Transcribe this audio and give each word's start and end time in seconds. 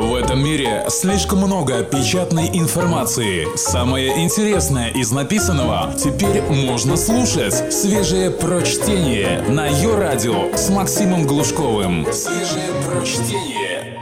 В 0.00 0.14
этом 0.14 0.42
мире 0.42 0.86
слишком 0.88 1.40
много 1.40 1.84
печатной 1.84 2.48
информации. 2.58 3.54
Самое 3.54 4.24
интересное 4.24 4.88
из 4.88 5.12
написанного 5.12 5.92
теперь 5.94 6.40
можно 6.40 6.96
слушать. 6.96 7.70
Свежее 7.70 8.30
прочтение 8.30 9.42
на 9.42 9.66
ее 9.66 9.98
радио 9.98 10.56
с 10.56 10.70
Максимом 10.70 11.26
Глушковым. 11.26 12.06
Свежее 12.14 12.70
прочтение. 12.88 14.00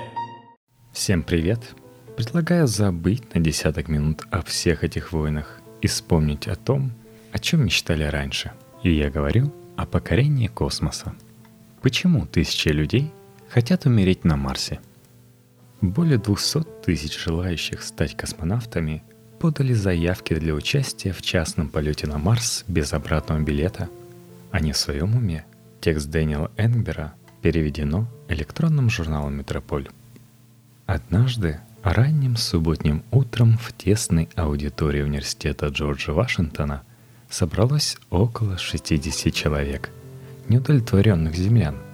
Всем 0.92 1.24
привет! 1.24 1.74
Предлагаю 2.16 2.68
забыть 2.68 3.34
на 3.34 3.40
десяток 3.40 3.88
минут 3.88 4.22
о 4.30 4.42
всех 4.42 4.84
этих 4.84 5.10
войнах 5.10 5.60
и 5.80 5.88
вспомнить 5.88 6.46
о 6.46 6.54
том, 6.54 6.92
о 7.32 7.40
чем 7.40 7.64
мечтали 7.64 8.04
раньше. 8.04 8.52
И 8.84 8.92
я 8.92 9.10
говорю 9.10 9.52
о 9.76 9.84
покорении 9.84 10.46
космоса. 10.46 11.12
Почему 11.82 12.24
тысячи 12.24 12.68
людей 12.68 13.10
хотят 13.48 13.84
умереть 13.84 14.24
на 14.24 14.36
Марсе? 14.36 14.78
Более 15.80 16.18
200 16.18 16.64
тысяч 16.84 17.22
желающих 17.22 17.82
стать 17.82 18.16
космонавтами 18.16 19.04
подали 19.38 19.72
заявки 19.72 20.34
для 20.34 20.52
участия 20.54 21.12
в 21.12 21.22
частном 21.22 21.68
полете 21.68 22.08
на 22.08 22.18
Марс 22.18 22.64
без 22.66 22.92
обратного 22.92 23.38
билета. 23.38 23.88
Они 24.50 24.72
в 24.72 24.76
своем 24.76 25.14
уме. 25.14 25.46
Текст 25.80 26.10
Дэниела 26.10 26.50
Энгбера 26.56 27.14
переведено 27.42 28.08
электронным 28.28 28.90
журналом 28.90 29.36
«Метрополь». 29.36 29.88
Однажды, 30.86 31.60
ранним 31.84 32.36
субботним 32.36 33.04
утром 33.12 33.56
в 33.56 33.72
тесной 33.72 34.28
аудитории 34.34 35.02
университета 35.02 35.68
Джорджа 35.68 36.12
Вашингтона 36.12 36.82
собралось 37.30 37.96
около 38.10 38.58
60 38.58 39.32
человек, 39.32 39.90
неудовлетворенных 40.48 41.36
землян– 41.36 41.76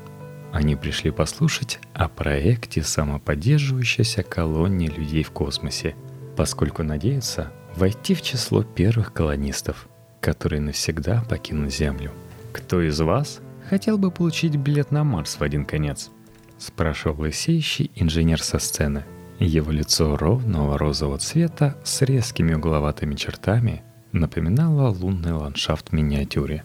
они 0.54 0.76
пришли 0.76 1.10
послушать 1.10 1.80
о 1.94 2.08
проекте 2.08 2.84
самоподдерживающейся 2.84 4.22
колонии 4.22 4.86
людей 4.86 5.24
в 5.24 5.32
космосе, 5.32 5.96
поскольку 6.36 6.84
надеются 6.84 7.50
войти 7.74 8.14
в 8.14 8.22
число 8.22 8.62
первых 8.62 9.12
колонистов, 9.12 9.88
которые 10.20 10.60
навсегда 10.60 11.24
покинут 11.28 11.74
Землю. 11.74 12.12
«Кто 12.52 12.80
из 12.80 13.00
вас 13.00 13.40
хотел 13.68 13.98
бы 13.98 14.12
получить 14.12 14.54
билет 14.54 14.92
на 14.92 15.02
Марс 15.02 15.40
в 15.40 15.42
один 15.42 15.64
конец?»— 15.64 16.12
спрашивал 16.58 17.22
лысеющий 17.22 17.90
инженер 17.96 18.40
со 18.40 18.60
сцены. 18.60 19.02
Его 19.40 19.72
лицо 19.72 20.16
ровного 20.16 20.78
розового 20.78 21.18
цвета 21.18 21.76
с 21.82 22.00
резкими 22.02 22.54
угловатыми 22.54 23.16
чертами 23.16 23.82
напоминало 24.12 24.88
лунный 24.90 25.32
ландшафт 25.32 25.88
в 25.88 25.92
миниатюре. 25.94 26.62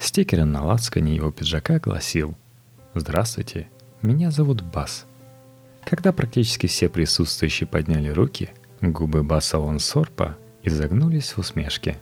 Стикер 0.00 0.44
на 0.44 0.64
лацкане 0.64 1.14
его 1.14 1.30
пиджака 1.30 1.78
гласил 1.78 2.36
«Здравствуйте, 2.94 3.68
меня 4.02 4.30
зовут 4.30 4.62
Бас». 4.62 5.06
Когда 5.84 6.12
практически 6.12 6.66
все 6.66 6.88
присутствующие 6.88 7.66
подняли 7.66 8.08
руки, 8.08 8.50
губы 8.80 9.22
Баса 9.22 9.58
Лансорпа 9.58 10.36
изогнулись 10.62 11.32
в 11.32 11.38
усмешке. 11.38 11.98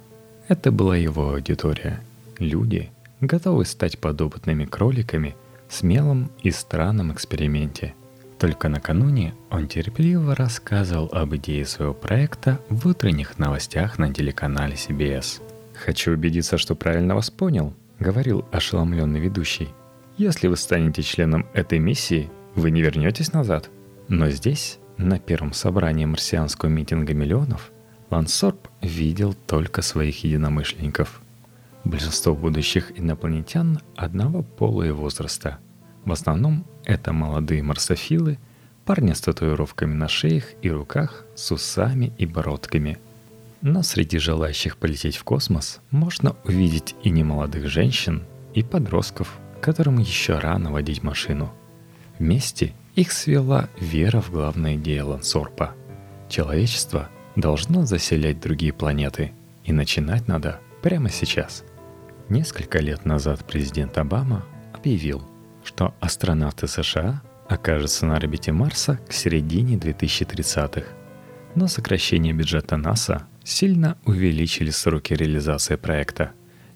Это 0.49 0.71
была 0.71 0.97
его 0.97 1.31
аудитория. 1.31 2.01
Люди, 2.39 2.91
готовые 3.21 3.67
стать 3.67 3.99
подопытными 3.99 4.65
кроликами 4.65 5.37
в 5.69 5.75
смелом 5.75 6.31
и 6.43 6.51
странном 6.51 7.13
эксперименте. 7.13 7.95
Только 8.39 8.69
накануне 8.69 9.35
он 9.51 9.69
терпеливо 9.69 10.35
рассказывал 10.35 11.11
об 11.13 11.37
идее 11.37 11.67
своего 11.67 11.93
проекта 11.95 12.59
в 12.69 12.87
утренних 12.89 13.39
новостях 13.39 13.99
на 13.99 14.13
телеканале 14.13 14.75
CBS. 14.75 15.43
«Хочу 15.75 16.13
убедиться, 16.13 16.59
что 16.59 16.75
правильно 16.75 17.15
вас 17.15 17.31
понял»,— 17.31 17.75
говорил 17.99 18.45
ошеломленный 18.51 19.21
ведущий. 19.21 19.69
Если 20.21 20.49
вы 20.49 20.59
станете 20.59 21.01
членом 21.01 21.47
этой 21.55 21.79
миссии, 21.79 22.29
вы 22.55 22.71
не 22.71 22.83
вернетесь 22.83 23.33
назад. 23.33 23.71
Но 24.09 24.29
здесь, 24.29 24.79
на 24.99 25.19
первом 25.19 25.55
собрании 25.55 26.05
марсианского 26.05 26.69
митинга 26.69 27.15
миллионов, 27.15 27.73
Лансорб 28.11 28.69
видел 28.83 29.33
только 29.33 29.81
своих 29.81 30.23
единомышленников. 30.23 31.23
Большинство 31.85 32.35
будущих 32.35 32.93
инопланетян 32.99 33.81
одного 33.97 34.43
пола 34.43 34.83
и 34.83 34.91
возраста. 34.91 35.57
В 36.05 36.13
основном 36.13 36.67
это 36.85 37.15
молодые 37.15 37.63
марсофилы, 37.63 38.37
парни 38.85 39.15
с 39.15 39.23
татуировками 39.23 39.95
на 39.95 40.09
шеях 40.09 40.45
и 40.61 40.71
руках, 40.71 41.25
с 41.35 41.51
усами 41.51 42.13
и 42.19 42.27
бородками. 42.27 42.99
Но 43.63 43.83
среди 43.83 44.19
желающих 44.19 44.77
полететь 44.77 45.17
в 45.17 45.25
космос 45.25 45.81
можно 45.91 46.37
увидеть 46.45 46.95
и 47.03 47.09
немолодых 47.09 47.69
женщин, 47.69 48.25
и 48.53 48.63
подростков– 48.63 49.39
которым 49.61 49.99
еще 49.99 50.39
рано 50.39 50.73
водить 50.73 51.03
машину. 51.03 51.53
Вместе 52.19 52.73
их 52.97 53.13
свела 53.13 53.69
вера 53.79 54.21
в 54.21 54.31
главное 54.31 54.75
идею 54.75 55.09
Лансорпа. 55.09 55.75
Человечество 56.29 57.09
должно 57.37 57.87
заселять 57.87 58.41
другие 58.41 58.73
планеты, 58.73 59.33
и 59.65 59.73
начинать 59.73 60.27
надо 60.27 60.61
прямо 60.83 61.11
сейчас. 61.11 61.65
Несколько 62.29 62.79
лет 62.79 63.05
назад 63.05 63.45
президент 63.47 63.97
Обама 63.99 64.45
объявил, 64.73 65.23
что 65.65 65.95
астронавты 66.01 66.67
США 66.67 67.23
окажутся 67.49 68.07
на 68.07 68.17
орбите 68.17 68.53
Марса 68.53 68.99
к 69.09 69.13
середине 69.13 69.77
2030-х. 69.77 70.87
Но 71.55 71.67
сокращение 71.67 72.33
бюджета 72.33 72.77
НАСА 72.77 73.27
сильно 73.43 73.99
увеличили 74.05 74.71
сроки 74.71 75.15
реализации 75.15 75.77
проекта, 75.77 76.33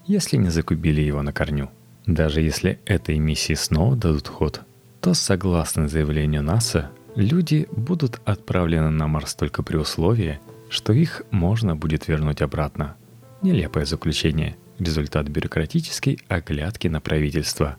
если 0.07 0.37
не 0.37 0.51
закупили 0.51 1.01
его 1.01 1.23
на 1.23 1.33
корню– 1.33 1.71
даже 2.07 2.43
если 2.43 2.79
этой 2.85 3.19
миссии 3.19 3.55
снова 3.55 3.97
дадут 3.97 4.29
ход, 4.29 4.61
то, 5.01 5.15
согласно 5.15 5.89
заявлению 5.89 6.43
НАСА, 6.43 6.91
люди 7.17 7.67
будут 7.73 8.21
отправлены 8.25 8.91
на 8.91 9.07
Марс 9.07 9.35
только 9.35 9.63
при 9.63 9.77
условии, 9.77 10.41
что 10.69 10.93
их 10.93 11.23
можно 11.31 11.77
будет 11.77 12.09
вернуть 12.09 12.43
обратно. 12.43 12.97
Нелепое 13.41 13.87
заключение, 13.87 14.57
результат 14.79 15.29
бюрократической 15.29 16.19
оглядки 16.29 16.89
на 16.89 17.01
правительство. 17.01 17.77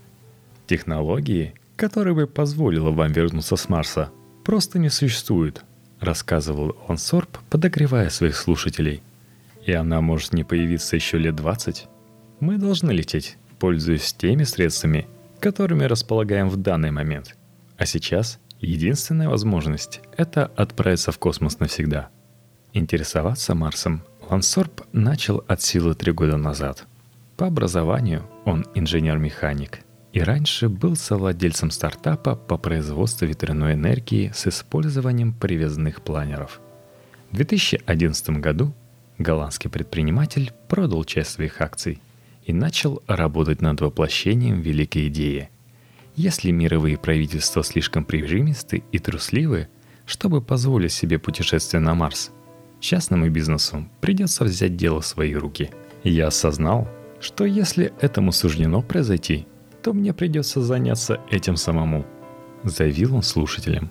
Технологии, 0.65 1.53
которая 1.75 2.15
бы 2.15 2.25
позволила 2.25 2.89
вам 2.89 3.11
вернуться 3.11 3.55
с 3.55 3.69
Марса, 3.69 4.09
просто 4.43 4.79
не 4.79 4.89
существует, 4.89 5.63
рассказывал 5.99 6.75
он 6.87 6.97
Сорб, 6.97 7.37
подогревая 7.49 8.09
своих 8.09 8.35
слушателей. 8.35 9.03
И 9.65 9.71
она 9.71 10.01
может 10.01 10.33
не 10.33 10.43
появиться 10.43 10.95
еще 10.95 11.17
лет 11.17 11.35
20. 11.35 11.87
Мы 12.39 12.57
должны 12.57 12.91
лететь 12.91 13.37
пользуясь 13.59 14.13
теми 14.13 14.43
средствами, 14.43 15.07
которыми 15.39 15.83
располагаем 15.83 16.49
в 16.49 16.57
данный 16.57 16.91
момент. 16.91 17.35
А 17.77 17.85
сейчас 17.85 18.39
единственная 18.59 19.29
возможность– 19.29 20.01
это 20.17 20.45
отправиться 20.45 21.11
в 21.11 21.19
космос 21.19 21.59
навсегда. 21.59 22.09
Интересоваться 22.73 23.55
Марсом 23.55 24.03
Лансорб 24.29 24.81
начал 24.91 25.43
от 25.47 25.61
силы 25.61 25.93
три 25.93 26.11
года 26.11 26.37
назад. 26.37 26.85
По 27.37 27.47
образованию 27.47 28.23
он 28.45 28.65
инженер-механик 28.73 29.81
и 30.13 30.21
раньше 30.21 30.69
был 30.69 30.95
совладельцем 30.95 31.69
стартапа 31.71 32.37
по 32.37 32.57
производству 32.57 33.25
ветряной 33.27 33.73
энергии 33.73 34.31
с 34.33 34.47
использованием 34.47 35.33
привязанных 35.33 36.01
планеров. 36.01 36.61
В 37.31 37.35
2011 37.35 38.29
году 38.39 38.73
голландский 39.17 39.69
предприниматель 39.69 40.53
продал 40.69 41.03
часть 41.03 41.31
своих 41.31 41.59
акций 41.59 42.01
и 42.45 42.53
начал 42.53 43.01
работать 43.07 43.61
над 43.61 43.81
воплощением 43.81 44.61
великой 44.61 45.07
идеи. 45.07 45.49
Если 46.15 46.51
мировые 46.51 46.97
правительства 46.97 47.63
слишком 47.63 48.05
прижимисты 48.05 48.83
и 48.91 48.99
трусливы, 48.99 49.67
чтобы 50.05 50.41
позволить 50.41 50.93
себе 50.93 51.19
путешествие 51.19 51.81
на 51.81 51.95
Марс, 51.95 52.31
частному 52.79 53.29
бизнесу 53.29 53.89
придется 53.99 54.45
взять 54.45 54.77
дело 54.77 55.01
в 55.01 55.05
свои 55.05 55.33
руки. 55.33 55.71
Я 56.03 56.27
осознал, 56.27 56.87
что 57.19 57.45
если 57.45 57.91
этому 57.99 58.31
суждено 58.31 58.81
произойти, 58.81 59.47
то 59.81 59.93
мне 59.93 60.13
придется 60.13 60.61
заняться 60.61 61.19
этим 61.29 61.57
самому, 61.57 62.05
заявил 62.63 63.15
он 63.15 63.23
слушателям. 63.23 63.89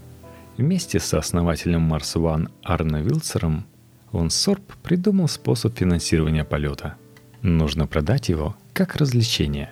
Вместе 0.56 1.00
со 1.00 1.18
основателем 1.18 1.92
Mars 1.92 2.14
One 2.14 2.48
Арно 2.62 3.02
Вилцером 3.02 3.66
Лансорб 4.12 4.62
придумал 4.84 5.26
способ 5.26 5.76
финансирования 5.76 6.44
полета– 6.44 6.94
Нужно 7.44 7.86
продать 7.86 8.30
его 8.30 8.56
как 8.72 8.96
развлечение. 8.96 9.68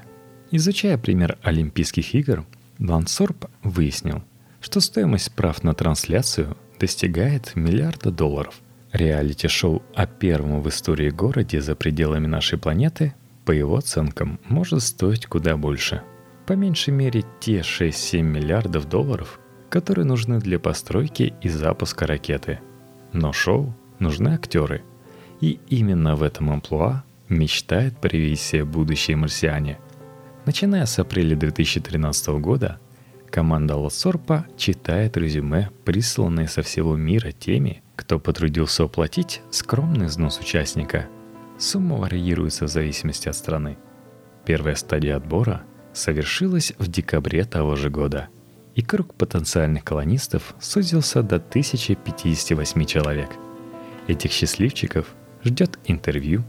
Изучая 0.51 0.99
пример 0.99 1.39
Олимпийских 1.41 2.15
игр, 2.15 2.45
Лансорб 2.79 3.47
выяснил, 3.63 4.23
что 4.61 4.81
стоимость 4.81 5.33
прав 5.33 5.65
на 5.65 5.73
трансляцию 5.73 6.55
достигает 6.79 7.57
миллиарда 7.57 8.11
долларов. 8.11 8.61
Реалити-шоу 8.93 9.83
о 9.95 10.07
первом 10.07 10.61
в 10.61 10.69
истории 10.69 11.09
городе 11.09 11.63
за 11.63 11.75
пределами 11.75 12.27
нашей 12.27 12.59
планеты, 12.59 13.15
по 13.47 13.53
его 13.53 13.79
оценкам, 13.79 14.39
может 14.51 14.83
стоить 14.83 15.25
куда 15.25 15.57
больше. 15.57 16.03
По 16.45 16.53
меньшей 16.53 16.93
мере 16.93 17.25
те 17.41 17.61
6-7 17.61 18.21
миллиардов 18.21 18.87
долларов, 18.87 19.41
которые 19.71 20.05
нужны 20.05 20.41
для 20.41 20.59
постройки 20.59 21.33
и 21.41 21.49
запуска 21.49 22.07
ракеты. 22.07 22.61
Но 23.15 23.33
шоу 23.33 23.75
нужны 23.99 24.29
актеры. 24.29 24.83
И 25.41 25.59
именно 25.71 26.17
в 26.17 26.23
этом 26.23 26.51
амплуа 26.51 27.03
мечтает 27.33 27.99
привести 28.01 28.63
будущее 28.63 29.17
марсиане. 29.17 29.79
Начиная 30.45 30.87
с 30.87 30.99
апреля 30.99 31.37
2013 31.37 32.29
года, 32.41 32.81
Команда 33.33 33.77
Лосорпа 33.77 34.47
читает 34.59 35.17
резюме, 35.17 35.71
присланные 35.87 36.49
со 36.49 36.61
всего 36.61 36.97
мира 36.97 37.33
теми, 37.33 37.83
кто 37.97 38.19
потрудился 38.19 38.85
оплатить 38.85 39.41
скромный 39.51 40.07
взнос 40.07 40.39
участника. 40.39 41.09
Сумма 41.59 41.97
варьируется 41.97 42.67
в 42.67 42.69
зависимости 42.69 43.31
от 43.31 43.35
страны. 43.35 43.79
Первая 44.45 44.75
стадия 44.75 45.17
отбора 45.17 45.63
совершилась 45.95 46.75
в 46.77 46.89
декабре 46.89 47.45
того 47.45 47.75
же 47.75 47.89
года, 47.89 48.29
и 48.75 48.83
круг 48.83 49.15
потенциальных 49.15 49.83
колонистов 49.83 50.55
сузился 50.61 51.23
до 51.23 51.37
1058 51.37 52.85
человек. 52.85 53.31
Этих 54.09 54.33
счастливчиков 54.33 55.07
ждет 55.43 55.79
интервью, 55.87 56.45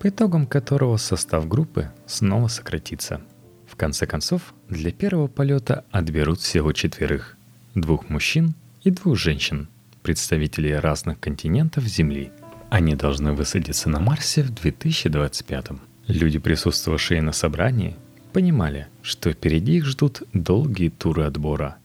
по 0.00 0.08
итогам 0.08 0.46
которого 0.46 0.96
состав 0.96 1.48
группы 1.48 1.90
снова 2.06 2.48
сократится– 2.48 3.20
в 3.68 3.76
конце 3.76 4.06
концов, 4.06 4.54
для 4.68 4.90
первого 4.90 5.28
полета 5.28 5.84
отберут 5.90 6.40
всего 6.40 6.72
четверых. 6.72 7.36
Двух 7.74 8.08
мужчин 8.08 8.54
и 8.82 8.90
двух 8.90 9.16
женщин, 9.16 9.68
представителей 10.02 10.74
разных 10.76 11.20
континентов 11.20 11.84
Земли. 11.84 12.32
Они 12.70 12.96
должны 12.96 13.32
высадиться 13.34 13.88
на 13.88 14.00
Марсе 14.00 14.42
в 14.42 14.50
2025 14.50 15.66
Люди, 16.06 16.38
присутствовавшие 16.38 17.20
на 17.20 17.32
собрании, 17.32 17.94
понимали, 18.32 18.88
что 19.02 19.30
впереди 19.30 19.76
их 19.76 19.84
ждут 19.84 20.22
долгие 20.32 20.88
туры 20.88 21.24
отбора, 21.24 21.76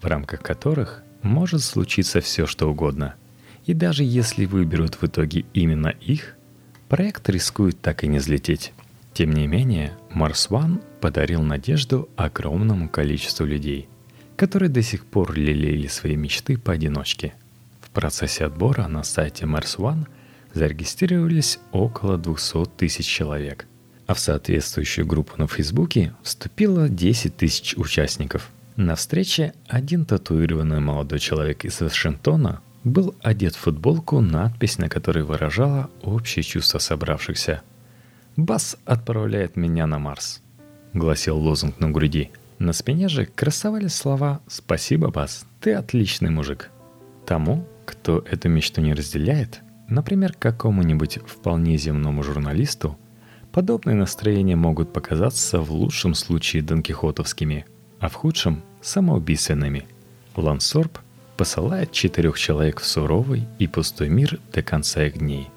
в 0.00 0.06
рамках 0.06 0.42
которых 0.42 1.04
может 1.22 1.62
случиться 1.62 2.20
все, 2.20 2.46
что 2.46 2.68
угодно. 2.68 3.14
И 3.66 3.74
даже 3.74 4.02
если 4.02 4.46
выберут 4.46 4.96
в 4.96 5.04
итоге 5.04 5.44
именно 5.54 5.88
их, 5.88 6.36
проект 6.88 7.28
рискует 7.28 7.80
так 7.80 8.04
и 8.04 8.08
не 8.08 8.18
взлететь. 8.18 8.72
Тем 9.12 9.32
не 9.32 9.46
менее, 9.46 9.92
Марс 10.10 10.48
One 10.48 10.82
подарил 11.00 11.42
надежду 11.42 12.08
огромному 12.16 12.88
количеству 12.88 13.44
людей, 13.44 13.88
которые 14.36 14.68
до 14.68 14.82
сих 14.82 15.04
пор 15.04 15.34
лелеяли 15.34 15.88
свои 15.88 16.16
мечты 16.16 16.56
поодиночке. 16.56 17.34
В 17.80 17.90
процессе 17.90 18.44
отбора 18.44 18.86
на 18.86 19.02
сайте 19.02 19.44
Mars 19.44 19.76
One 19.78 20.06
зарегистрировались 20.54 21.58
около 21.72 22.16
200 22.16 22.66
тысяч 22.76 23.06
человек, 23.06 23.66
а 24.06 24.14
в 24.14 24.20
соответствующую 24.20 25.06
группу 25.06 25.32
на 25.36 25.46
Фейсбуке 25.46 26.14
вступило 26.22 26.88
10 26.88 27.36
тысяч 27.36 27.74
участников. 27.76 28.50
На 28.76 28.94
встрече 28.94 29.52
один 29.66 30.04
татуированный 30.04 30.78
молодой 30.78 31.18
человек 31.18 31.64
из 31.64 31.80
Вашингтона 31.80 32.60
был 32.88 33.14
одет 33.22 33.54
в 33.54 33.60
футболку, 33.60 34.20
надпись 34.20 34.78
на 34.78 34.88
которой 34.88 35.24
выражала 35.24 35.90
общее 36.02 36.42
чувство 36.42 36.78
собравшихся– 36.78 37.62
«Бас 38.38 38.76
отправляет 38.84 39.56
меня 39.56 39.88
на 39.88 39.98
Марс»,— 39.98 40.42
гласил 40.94 41.36
лозунг 41.36 41.80
на 41.80 41.90
груди. 41.90 42.30
На 42.60 42.72
спине 42.72 43.08
же 43.08 43.26
красовались 43.26 43.94
слова 43.94 44.40
«Спасибо, 44.46 45.10
Бас, 45.10 45.44
ты 45.60 45.74
отличный 45.74 46.30
мужик». 46.30 46.70
Тому, 47.26 47.66
кто 47.84 48.20
эту 48.20 48.48
мечту 48.48 48.80
не 48.80 48.94
разделяет, 48.94 49.62
например, 49.88 50.34
какому-нибудь 50.38 51.18
вполне 51.26 51.76
земному 51.78 52.22
журналисту, 52.22 52.96
подобные 53.50 53.96
настроения 53.96 54.54
могут 54.54 54.92
показаться 54.92 55.60
в 55.60 55.72
лучшем 55.72 56.14
случае 56.14 56.62
донкихотовскими, 56.62 57.66
а 57.98 58.08
в 58.08 58.14
худшем– 58.14 58.62
самоубийственными. 58.80 59.88
Лансорб 60.36 60.96
посылает 61.38 61.92
четырех 61.92 62.38
человек 62.38 62.80
в 62.80 62.84
суровый 62.84 63.46
и 63.58 63.66
пустой 63.66 64.10
мир 64.10 64.38
до 64.52 64.62
конца 64.62 65.04
их 65.04 65.16
дней. 65.16 65.48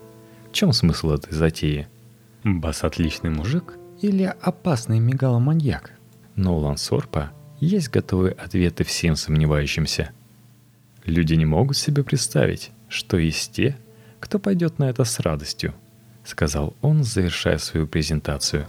В 0.49 0.53
чем 0.53 0.71
смысл 0.71 1.11
этой 1.11 1.33
затеи– 1.33 1.89
Бас 2.43 2.83
отличный 2.83 3.29
мужик 3.29 3.77
или 4.01 4.23
опасный 4.41 4.99
мегаломаньяк? 4.99 5.91
Но 6.35 6.57
у 6.57 6.59
Лансорпа 6.59 7.31
есть 7.59 7.89
готовые 7.89 8.33
ответы 8.33 8.83
всем 8.83 9.15
сомневающимся. 9.15 10.11
Люди 11.05 11.35
не 11.35 11.45
могут 11.45 11.77
себе 11.77 12.03
представить, 12.03 12.71
что 12.89 13.17
есть 13.17 13.51
те, 13.51 13.77
кто 14.19 14.39
пойдет 14.39 14.79
на 14.79 14.89
это 14.89 15.03
с 15.03 15.19
радостью, 15.19 15.75
сказал 16.23 16.75
он, 16.81 17.03
завершая 17.03 17.59
свою 17.59 17.85
презентацию. 17.85 18.65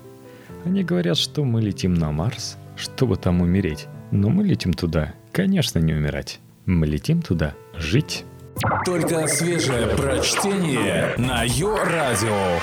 Они 0.66 0.84
говорят, 0.84 1.16
что 1.16 1.42
мы 1.42 1.62
летим 1.62 1.94
на 1.94 2.12
Марс, 2.12 2.58
чтобы 2.76 3.16
там 3.16 3.40
умереть. 3.40 3.86
Но 4.10 4.28
мы 4.28 4.44
летим 4.44 4.74
туда, 4.74 5.14
конечно, 5.32 5.78
не 5.78 5.94
умирать. 5.94 6.40
Мы 6.66 6.86
летим 6.86 7.22
туда 7.22 7.54
жить. 7.76 8.24
Только 8.84 9.26
свежее 9.26 9.88
прочтение 9.96 11.12
на 11.18 11.42
Йо-Радио. 11.42 12.60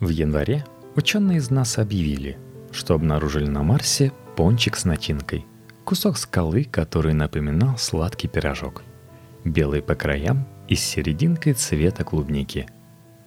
В 0.00 0.08
январе 0.08 0.64
ученые 0.96 1.36
из 1.38 1.50
НАСА 1.50 1.82
объявили, 1.82 2.38
что 2.72 2.94
обнаружили 2.94 3.46
на 3.46 3.62
Марсе 3.62 4.12
пончик 4.36 4.76
с 4.76 4.86
начинкой. 4.86 5.44
Кусок 5.84 6.16
скалы, 6.16 6.64
который 6.64 7.12
напоминал 7.12 7.76
сладкий 7.76 8.28
пирожок. 8.28 8.82
Белый 9.44 9.82
по 9.82 9.94
краям 9.94 10.48
и 10.66 10.74
с 10.74 10.80
серединкой 10.80 11.52
цвета 11.52 12.04
клубники. 12.04 12.68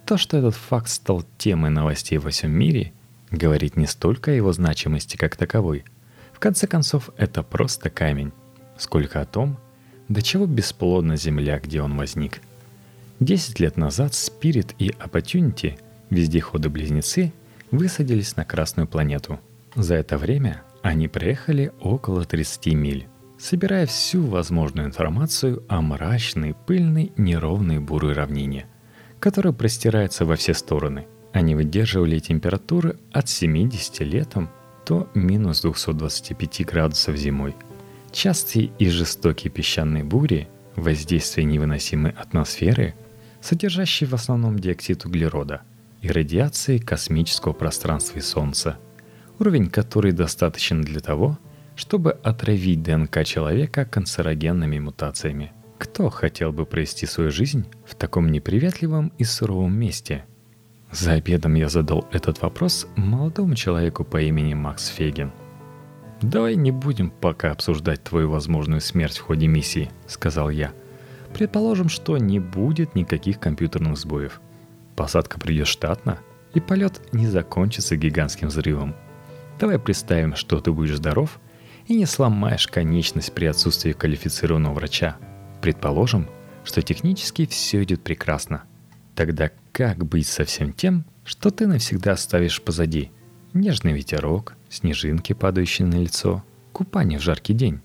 То, 0.06 0.16
что 0.16 0.38
этот 0.38 0.56
факт 0.56 0.88
стал 0.88 1.24
темой 1.38 1.70
новостей 1.70 2.18
во 2.18 2.30
всем 2.30 2.50
мире, 2.50 2.92
говорит 3.30 3.76
не 3.76 3.86
столько 3.86 4.32
о 4.32 4.34
его 4.34 4.52
значимости 4.52 5.16
как 5.16 5.36
таковой. 5.36 5.84
В 6.32 6.40
конце 6.40 6.66
концов, 6.66 7.10
это 7.16 7.44
просто 7.44 7.90
камень. 7.90 8.32
Сколько 8.82 9.20
о 9.20 9.24
том, 9.26 9.58
до 10.08 10.22
чего 10.22 10.44
бесплодна 10.44 11.16
Земля, 11.16 11.60
где 11.60 11.80
он 11.80 11.96
возник. 11.96 12.40
Десять 13.20 13.60
лет 13.60 13.76
назад 13.76 14.10
Spirit 14.10 14.74
и 14.76 14.88
Opportunity– 14.88 15.78
Вездеходы-близнецы 16.10 17.32
высадились 17.70 18.34
на 18.34 18.44
Красную 18.44 18.88
планету. 18.88 19.38
За 19.76 19.94
это 19.94 20.18
время 20.18 20.64
они 20.82 21.06
проехали 21.06 21.70
около 21.80 22.24
30 22.24 22.74
миль, 22.74 23.06
собирая 23.38 23.86
всю 23.86 24.26
возможную 24.26 24.88
информацию 24.88 25.62
о 25.68 25.80
мрачной, 25.80 26.56
пыльной, 26.66 27.12
неровной 27.16 27.78
бурой 27.78 28.14
равнине, 28.14 28.66
которая 29.20 29.52
простирается 29.52 30.24
во 30.24 30.34
все 30.34 30.54
стороны. 30.54 31.06
Они 31.32 31.54
выдерживали 31.54 32.18
температуры 32.18 32.98
от 33.12 33.28
70 33.28 34.00
летом 34.00 34.50
до 34.84 35.08
минус 35.14 35.60
225 35.60 36.66
градусов 36.66 37.14
зимой. 37.14 37.54
Частые 38.12 38.72
и 38.78 38.88
жестокие 38.88 39.50
песчаные 39.50 40.04
бури, 40.04 40.48
воздействие 40.76 41.44
невыносимой 41.44 42.12
атмосферы, 42.12 42.94
содержащие 43.40 44.08
в 44.08 44.14
основном 44.14 44.58
диоксид 44.58 45.04
углерода– 45.04 45.62
и 46.02 46.08
радиации 46.08 46.78
космического 46.78 47.52
пространства 47.52 48.18
и 48.18 48.20
Солнца, 48.22 48.78
уровень 49.38 49.70
который 49.70 50.12
достаточен 50.12 50.82
для 50.82 51.00
того, 51.00 51.38
чтобы 51.76 52.12
отравить 52.12 52.82
ДНК 52.82 53.24
человека 53.24 53.86
канцерогенными 53.86 54.78
мутациями. 54.78 55.52
Кто 55.78 56.10
хотел 56.10 56.52
бы 56.52 56.66
провести 56.66 57.06
свою 57.06 57.30
жизнь 57.30 57.66
в 57.86 57.94
таком 57.94 58.30
неприветливом 58.30 59.12
и 59.16 59.24
суровом 59.24 59.74
месте? 59.74 60.24
За 60.90 61.12
обедом 61.12 61.54
я 61.54 61.68
задал 61.68 62.06
этот 62.12 62.42
вопрос 62.42 62.86
молодому 62.96 63.54
человеку 63.54 64.04
по 64.04 64.20
имени 64.20 64.54
Макс 64.54 64.88
Фегин. 64.88 65.32
«Давай 66.22 66.54
не 66.54 66.70
будем 66.70 67.10
пока 67.10 67.50
обсуждать 67.50 68.02
твою 68.02 68.30
возможную 68.30 68.80
смерть 68.80 69.18
в 69.18 69.22
ходе 69.22 69.46
миссии»,— 69.48 69.90
сказал 70.06 70.50
я. 70.50 70.72
«Предположим, 71.34 71.88
что 71.88 72.16
не 72.16 72.38
будет 72.38 72.94
никаких 72.94 73.40
компьютерных 73.40 73.98
сбоев— 73.98 74.40
Посадка 74.96 75.40
придет 75.40 75.66
штатно, 75.66 76.18
и 76.54 76.60
полет 76.60 77.00
не 77.12 77.26
закончится 77.26 77.96
гигантским 77.96 78.48
взрывом. 78.48 78.94
Давай 79.58 79.78
представим, 79.78 80.36
что 80.36 80.60
ты 80.60 80.72
будешь 80.72 80.96
здоров 80.96 81.40
и 81.86 81.96
не 81.96 82.06
сломаешь 82.06 82.66
конечность 82.66 83.32
при 83.32 83.46
отсутствии 83.46 83.92
квалифицированного 83.92 84.74
врача. 84.74 85.16
Предположим, 85.62 86.28
что 86.64 86.82
технически 86.82 87.46
все 87.46 87.82
идет 87.82 88.02
прекрасно. 88.02 88.64
Тогда 89.14 89.50
как 89.72 90.04
быть 90.04 90.26
со 90.26 90.44
всем 90.44 90.72
тем, 90.72 91.04
что 91.24 91.50
ты 91.50 91.66
навсегда 91.66 92.12
оставишь 92.12 92.60
позади? 92.60 93.10
Нежный 93.54 93.92
ветерок, 93.92 94.54
снежинки, 94.72 95.32
падающие 95.32 95.86
на 95.86 95.96
лицо, 95.96 96.42
купание 96.72 97.18
в 97.18 97.22
жаркий 97.22 97.54
день. 97.54 97.80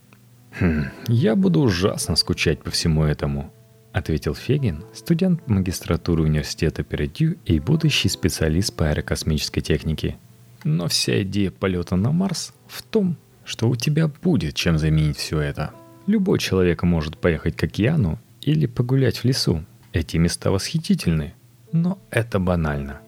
Хм, 0.59 0.85
я 1.07 1.35
буду 1.35 1.59
ужасно 1.59 2.15
скучать 2.15 2.63
по 2.63 2.71
всему 2.71 3.03
этому 3.03 3.51
ответил 3.97 4.35
Фегин, 4.35 4.85
студент 4.93 5.47
магистратуры 5.47 6.23
университета 6.23 6.83
Передью 6.83 7.37
и 7.45 7.59
будущий 7.59 8.09
специалист 8.09 8.73
по 8.73 8.89
аэрокосмической 8.89 9.61
технике. 9.61 10.17
Но 10.63 10.87
вся 10.87 11.21
идея 11.23 11.51
полета 11.51 11.95
на 11.95 12.11
Марс 12.11 12.53
в 12.67 12.81
том, 12.83 13.17
что 13.43 13.69
у 13.69 13.75
тебя 13.75 14.07
будет 14.07 14.55
чем 14.55 14.77
заменить 14.77 15.17
все 15.17 15.39
это. 15.39 15.71
Любой 16.05 16.39
человек 16.39 16.83
может 16.83 17.17
поехать 17.17 17.55
к 17.55 17.63
океану 17.63 18.19
или 18.41 18.65
погулять 18.65 19.17
в 19.17 19.25
лесу. 19.25 19.63
Эти 19.93 20.17
места 20.17 20.51
восхитительны, 20.51 21.33
но 21.71 21.99
это 22.11 22.39
банально. 22.39 23.01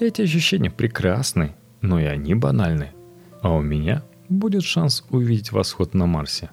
Эти 0.00 0.22
ощущения 0.22 0.70
прекрасны, 0.70 1.54
но 1.80 2.00
и 2.00 2.04
они 2.04 2.34
банальны. 2.34 2.90
А 3.42 3.50
у 3.50 3.60
меня 3.60 4.04
будет 4.28 4.62
шанс 4.62 5.04
увидеть 5.10 5.50
восход 5.50 5.94
на 5.94 6.06
Марсе. 6.06 6.50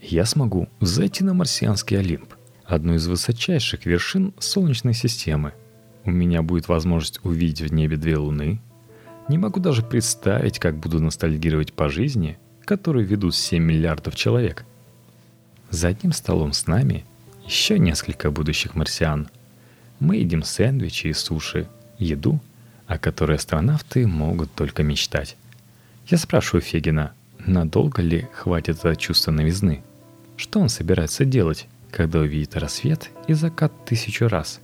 Я 0.00 0.24
смогу 0.24 0.68
зайти 0.80 1.22
на 1.22 1.32
марсианский 1.32 1.96
Олимп, 1.96 2.34
одну 2.64 2.94
из 2.94 3.06
высочайших 3.06 3.86
вершин 3.86 4.34
Солнечной 4.40 4.94
системы. 4.94 5.54
У 6.04 6.10
меня 6.10 6.42
будет 6.42 6.66
возможность 6.66 7.20
увидеть 7.24 7.60
в 7.60 7.72
небе 7.72 7.96
две 7.96 8.16
луны. 8.16 8.60
Не 9.28 9.38
могу 9.38 9.60
даже 9.60 9.82
представить, 9.82 10.58
как 10.58 10.76
буду 10.76 11.00
ностальгировать 11.00 11.72
по 11.72 11.88
жизни, 11.88 12.36
которую 12.64 13.06
ведут 13.06 13.36
7 13.36 13.62
миллиардов 13.62 14.16
человек. 14.16 14.64
За 15.70 15.88
одним 15.88 16.12
столом 16.12 16.52
с 16.52 16.66
нами 16.66 17.04
еще 17.46 17.78
несколько 17.78 18.32
будущих 18.32 18.74
марсиан. 18.74 19.28
Мы 20.00 20.16
едим 20.16 20.42
сэндвичи 20.42 21.08
и 21.08 21.12
суши, 21.12 21.68
еду, 21.98 22.40
о 22.88 22.98
которой 22.98 23.36
астронавты 23.36 24.06
могут 24.06 24.52
только 24.52 24.82
мечтать. 24.82 25.36
Я 26.08 26.16
спрашиваю 26.16 26.62
Фегина, 26.62 27.12
надолго 27.38 28.00
ли 28.00 28.26
хватит 28.32 28.78
это 28.78 28.96
чувство 28.96 29.30
новизны? 29.30 29.82
Что 30.36 30.58
он 30.58 30.70
собирается 30.70 31.26
делать, 31.26 31.68
когда 31.90 32.20
увидит 32.20 32.56
рассвет 32.56 33.10
и 33.26 33.34
закат 33.34 33.84
тысячу 33.84 34.26
раз, 34.26 34.60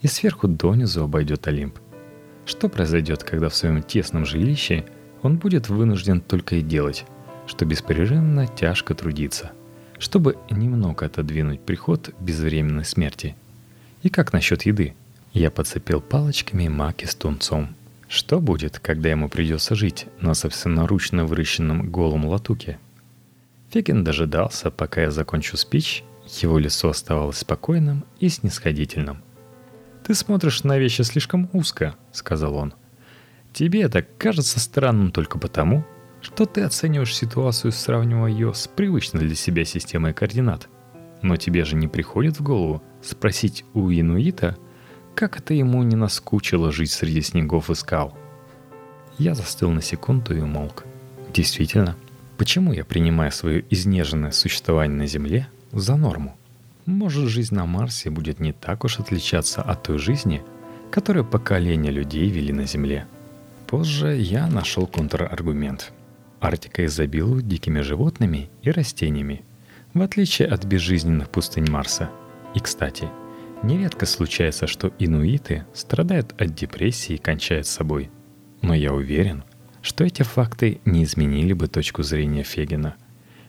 и 0.00 0.06
сверху 0.06 0.48
донизу 0.48 1.04
обойдет 1.04 1.48
Олимп? 1.48 1.78
Что 2.46 2.70
произойдет, 2.70 3.24
когда 3.24 3.50
в 3.50 3.54
своем 3.54 3.82
тесном 3.82 4.24
жилище 4.24 4.86
он 5.20 5.36
будет 5.36 5.68
вынужден 5.68 6.22
только 6.22 6.56
и 6.56 6.62
делать, 6.62 7.04
что 7.46 7.66
беспрерывно 7.66 8.46
тяжко 8.46 8.94
трудиться, 8.94 9.52
чтобы 9.98 10.38
немного 10.50 11.04
отодвинуть 11.04 11.60
приход 11.60 12.14
безвременной 12.20 12.86
смерти? 12.86 13.36
И 14.02 14.08
как 14.08 14.32
насчет 14.32 14.62
еды? 14.62 14.94
Я 15.34 15.50
подцепил 15.50 16.00
палочками 16.00 16.68
маки 16.68 17.04
с 17.04 17.14
тунцом. 17.14 17.74
Что 18.08 18.40
будет, 18.40 18.78
когда 18.78 19.10
ему 19.10 19.28
придется 19.28 19.74
жить 19.74 20.06
на 20.20 20.34
собственноручно 20.34 21.24
выращенном 21.24 21.90
голом 21.90 22.26
латуке? 22.26 22.78
Фегин 23.70 24.04
дожидался, 24.04 24.70
пока 24.70 25.02
я 25.02 25.10
закончу 25.10 25.56
спич, 25.56 26.04
его 26.40 26.58
лицо 26.58 26.88
оставалось 26.88 27.38
спокойным 27.38 28.04
и 28.20 28.28
снисходительным. 28.28 29.22
«Ты 30.04 30.14
смотришь 30.14 30.62
на 30.62 30.78
вещи 30.78 31.02
слишком 31.02 31.50
узко»,— 31.52 31.96
сказал 32.12 32.54
он. 32.54 32.74
«Тебе 33.52 33.82
это 33.82 34.02
кажется 34.02 34.60
странным 34.60 35.10
только 35.10 35.38
потому, 35.38 35.84
что 36.20 36.46
ты 36.46 36.62
оцениваешь 36.62 37.14
ситуацию, 37.14 37.72
сравнивая 37.72 38.30
ее 38.30 38.54
с 38.54 38.68
привычной 38.68 39.22
для 39.22 39.34
себя 39.34 39.64
системой 39.64 40.14
координат. 40.14 40.68
Но 41.22 41.36
тебе 41.36 41.64
же 41.64 41.76
не 41.76 41.88
приходит 41.88 42.38
в 42.38 42.42
голову 42.42 42.82
спросить 43.02 43.64
у 43.74 43.90
инуита, 43.90 44.56
как 45.16 45.38
это 45.38 45.54
ему 45.54 45.82
не 45.82 45.96
наскучило 45.96 46.70
жить 46.70 46.92
среди 46.92 47.22
снегов 47.22 47.70
и 47.70 47.74
скал. 47.74 48.16
Я 49.18 49.34
застыл 49.34 49.70
на 49.70 49.80
секунду 49.80 50.36
и 50.36 50.40
умолк. 50.40 50.84
Действительно, 51.32 51.96
почему 52.36 52.72
я 52.74 52.84
принимаю 52.84 53.32
свое 53.32 53.64
изнеженное 53.70 54.30
существование 54.30 54.98
на 54.98 55.06
Земле 55.06 55.48
за 55.72 55.96
норму? 55.96 56.36
Может, 56.84 57.28
жизнь 57.30 57.54
на 57.54 57.64
Марсе 57.64 58.10
будет 58.10 58.40
не 58.40 58.52
так 58.52 58.84
уж 58.84 59.00
отличаться 59.00 59.62
от 59.62 59.82
той 59.82 59.98
жизни, 59.98 60.42
которую 60.90 61.24
поколения 61.24 61.90
людей 61.90 62.28
вели 62.28 62.52
на 62.52 62.66
Земле. 62.66 63.06
Позже 63.66 64.16
я 64.16 64.46
нашел 64.46 64.86
контраргумент. 64.86 65.92
Арктика 66.40 66.84
изобилует 66.84 67.48
дикими 67.48 67.80
животными 67.80 68.50
и 68.62 68.70
растениями, 68.70 69.42
в 69.94 70.02
отличие 70.02 70.48
от 70.48 70.66
безжизненных 70.66 71.30
пустынь 71.30 71.70
Марса. 71.70 72.10
И, 72.54 72.60
кстати, 72.60 73.08
нередко 73.62 74.06
случается, 74.06 74.66
что 74.66 74.92
инуиты 74.98 75.64
страдают 75.74 76.34
от 76.40 76.54
депрессии 76.54 77.14
и 77.14 77.18
кончают 77.18 77.66
с 77.66 77.70
собой. 77.70 78.10
Но 78.62 78.74
я 78.74 78.92
уверен, 78.92 79.44
что 79.82 80.04
эти 80.04 80.22
факты 80.22 80.80
не 80.84 81.04
изменили 81.04 81.52
бы 81.52 81.68
точку 81.68 82.02
зрения 82.02 82.42
Фегина. 82.42 82.96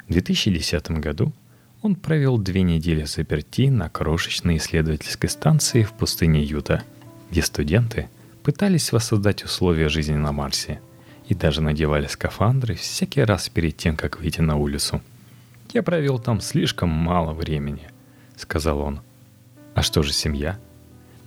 В 0.07 0.11
2010 0.11 0.91
году 0.91 1.33
он 1.81 1.95
провел 1.95 2.37
две 2.37 2.61
недели 2.61 3.03
заперти 3.03 3.69
на 3.69 3.89
крошечной 3.89 4.57
исследовательской 4.57 5.29
станции 5.29 5.83
в 5.83 5.93
пустыне 5.93 6.43
Юта, 6.43 6.83
где 7.29 7.41
студенты 7.41 8.09
пытались 8.43 8.91
воссоздать 8.91 9.43
условия 9.43 9.89
жизни 9.89 10.15
на 10.15 10.31
Марсе 10.31 10.79
и 11.27 11.33
даже 11.33 11.61
надевали 11.61 12.07
скафандры 12.07 12.75
всякий 12.75 13.21
раз 13.21 13.49
перед 13.49 13.75
тем, 13.77 13.95
как 13.95 14.19
выйти 14.19 14.41
на 14.41 14.55
улицу. 14.55 15.01
«Я 15.73 15.83
провел 15.83 16.19
там 16.19 16.39
слишком 16.39 16.89
мало 16.89 17.33
времени»,— 17.33 17.89
сказал 18.37 18.79
он. 18.79 19.01
«А 19.77 19.83
что 19.83 20.01
же 20.01 20.11
семья?» 20.11 20.57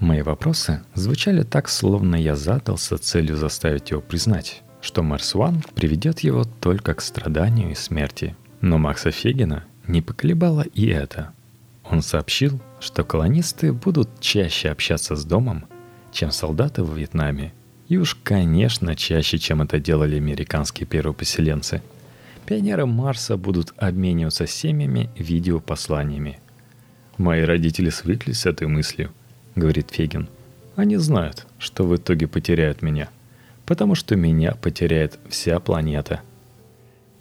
Мои 0.00 0.23
вопросы 0.23 0.83
звучали 0.95 1.45
так, 1.45 1.69
словно 1.69 2.16
я 2.16 2.35
задался 2.35 2.99
целью 2.99 3.37
заставить 3.37 3.92
его 3.92 4.00
признать, 4.00 4.64
что 4.80 5.04
Марс 5.04 5.35
Ван 5.37 5.62
приведет 5.76 6.19
его 6.19 6.42
только 6.42 6.95
к 6.95 7.00
страданию 7.00 7.71
и 7.71 7.76
смерти. 7.76 8.35
Но 8.61 8.76
Макса 8.76 9.12
Фегина 9.12 9.66
не 9.87 10.02
поколебало 10.02 10.62
и 10.62 10.88
это. 10.88 11.30
Он 11.88 12.02
сообщил, 12.02 12.61
что 12.80 13.04
колонисты 13.04 13.73
будут 13.73 14.09
чаще 14.19 14.71
общаться 14.71 15.14
с 15.14 15.25
домом, 15.25 15.66
чем 16.11 16.33
солдаты 16.33 16.83
в 16.83 16.92
Вьетнаме, 16.99 17.52
и 17.87 17.99
уж, 17.99 18.16
конечно, 18.16 18.97
чаще, 18.97 19.38
чем 19.38 19.62
это 19.62 19.78
делали 19.78 20.16
американские 20.16 20.88
первопоселенцы. 20.88 21.83
Пионеры 22.47 22.85
Марса 22.85 23.37
будут 23.37 23.73
обмениваться 23.76 24.49
семьями 24.49 25.09
видеопосланиями. 25.16 26.40
«Мои 27.20 27.42
родители 27.42 27.90
свыклись 27.90 28.40
с 28.40 28.46
этой 28.46 28.66
мыслью»,— 28.66 29.10
говорит 29.54 29.90
Фегин. 29.90 30.30
«Они 30.74 30.96
знают, 30.96 31.46
что 31.58 31.84
в 31.84 31.94
итоге 31.94 32.26
потеряют 32.26 32.80
меня, 32.80 33.10
потому 33.66 33.94
что 33.94 34.16
меня 34.16 34.52
потеряет 34.52 35.18
вся 35.28 35.60
планета». 35.60 36.22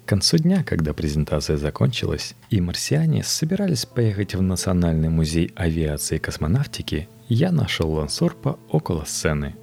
К 0.06 0.08
концу 0.08 0.38
дня, 0.38 0.64
когда 0.64 0.94
презентация 0.94 1.58
закончилась, 1.58 2.34
и 2.48 2.62
марсиане 2.62 3.22
собирались 3.22 3.84
поехать 3.84 4.34
в 4.34 4.40
Национальный 4.40 5.10
музей 5.10 5.52
авиации 5.54 6.16
и 6.16 6.18
космонавтики, 6.18 7.06
я 7.28 7.52
нашел 7.52 7.92
Лансорпа 7.92 8.58
около 8.70 9.04
сцены. 9.04 9.54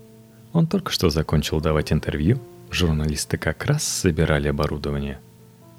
Он 0.53 0.67
только 0.67 0.91
что 0.91 1.09
закончил 1.09 1.61
давать 1.61 1.91
интервью, 1.91 2.39
журналисты 2.69 3.39
как 3.39 3.65
раз 3.65 3.83
собирали 3.83 4.49
оборудование. 4.49 5.19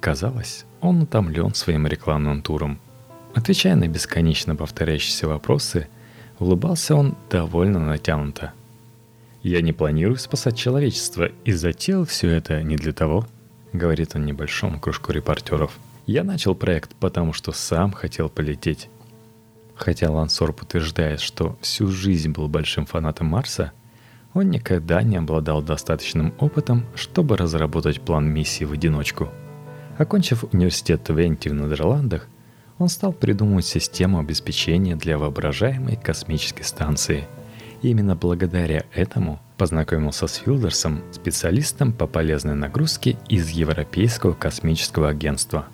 Казалось, 0.01 0.65
он 0.81 1.03
утомлен 1.03 1.53
своим 1.53 1.87
рекламным 1.87 2.41
туром. 2.41 2.81
Отвечая 3.33 3.75
на 3.75 3.87
бесконечно 3.87 4.55
повторяющиеся 4.55 5.27
вопросы, 5.27 5.87
улыбался 6.39 6.95
он 6.95 7.15
довольно 7.29 7.79
натянуто. 7.79 8.53
«Я 9.41 9.61
не 9.61 9.71
планирую 9.71 10.17
спасать 10.17 10.57
человечество 10.57 11.29
и 11.45 11.51
затеял 11.51 12.05
все 12.05 12.29
это 12.29 12.61
не 12.61 12.75
для 12.75 12.91
того,— 12.91 13.25
говорит 13.73 14.15
он 14.15 14.25
небольшому 14.25 14.79
кружку 14.79 15.11
репортеров. 15.11 15.77
«Я 16.07 16.23
начал 16.23 16.55
проект, 16.55 16.95
потому 16.95 17.33
что 17.33 17.51
сам 17.51 17.91
хотел 17.91 18.27
полететь». 18.27 18.89
Хотя 19.75 20.09
Лансорб 20.09 20.63
утверждает, 20.63 21.19
что 21.19 21.57
всю 21.61 21.87
жизнь 21.87 22.31
был 22.31 22.47
большим 22.47 22.87
фанатом 22.87 23.27
Марса, 23.27 23.71
он 24.33 24.49
никогда 24.49 25.03
не 25.03 25.17
обладал 25.17 25.61
достаточным 25.61 26.33
опытом, 26.39 26.85
чтобы 26.95 27.37
разработать 27.37 28.01
план 28.01 28.27
миссии 28.27 28.63
в 28.63 28.71
одиночку. 28.71 29.29
Окончив 29.99 30.45
университет 30.51 31.03
Твенти 31.03 31.49
в 31.49 31.53
Нидерландах, 31.53 32.27
он 32.79 32.87
стал 32.87 33.11
придумывать 33.11 33.65
систему 33.65 34.19
обеспечения 34.19 34.95
для 34.95 35.17
воображаемой 35.17 35.97
космической 35.97 36.63
станции. 36.63 37.27
И 37.81 37.89
именно 37.89 38.15
благодаря 38.15 38.85
этому 38.93 39.39
познакомился 39.57 40.27
с 40.27 40.35
Филдерсом, 40.35 41.03
специалистом 41.11 41.93
по 41.93 42.07
полезной 42.07 42.55
нагрузке 42.55 43.17
из 43.27 43.49
Европейского 43.49 44.33
космического 44.33 45.09
агентства. 45.09 45.67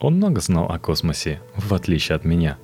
Он 0.00 0.16
много 0.16 0.40
знал 0.40 0.70
о 0.70 0.78
космосе, 0.78 1.40
в 1.54 1.72
отличие 1.72 2.16
от 2.16 2.24
меня, 2.24 2.58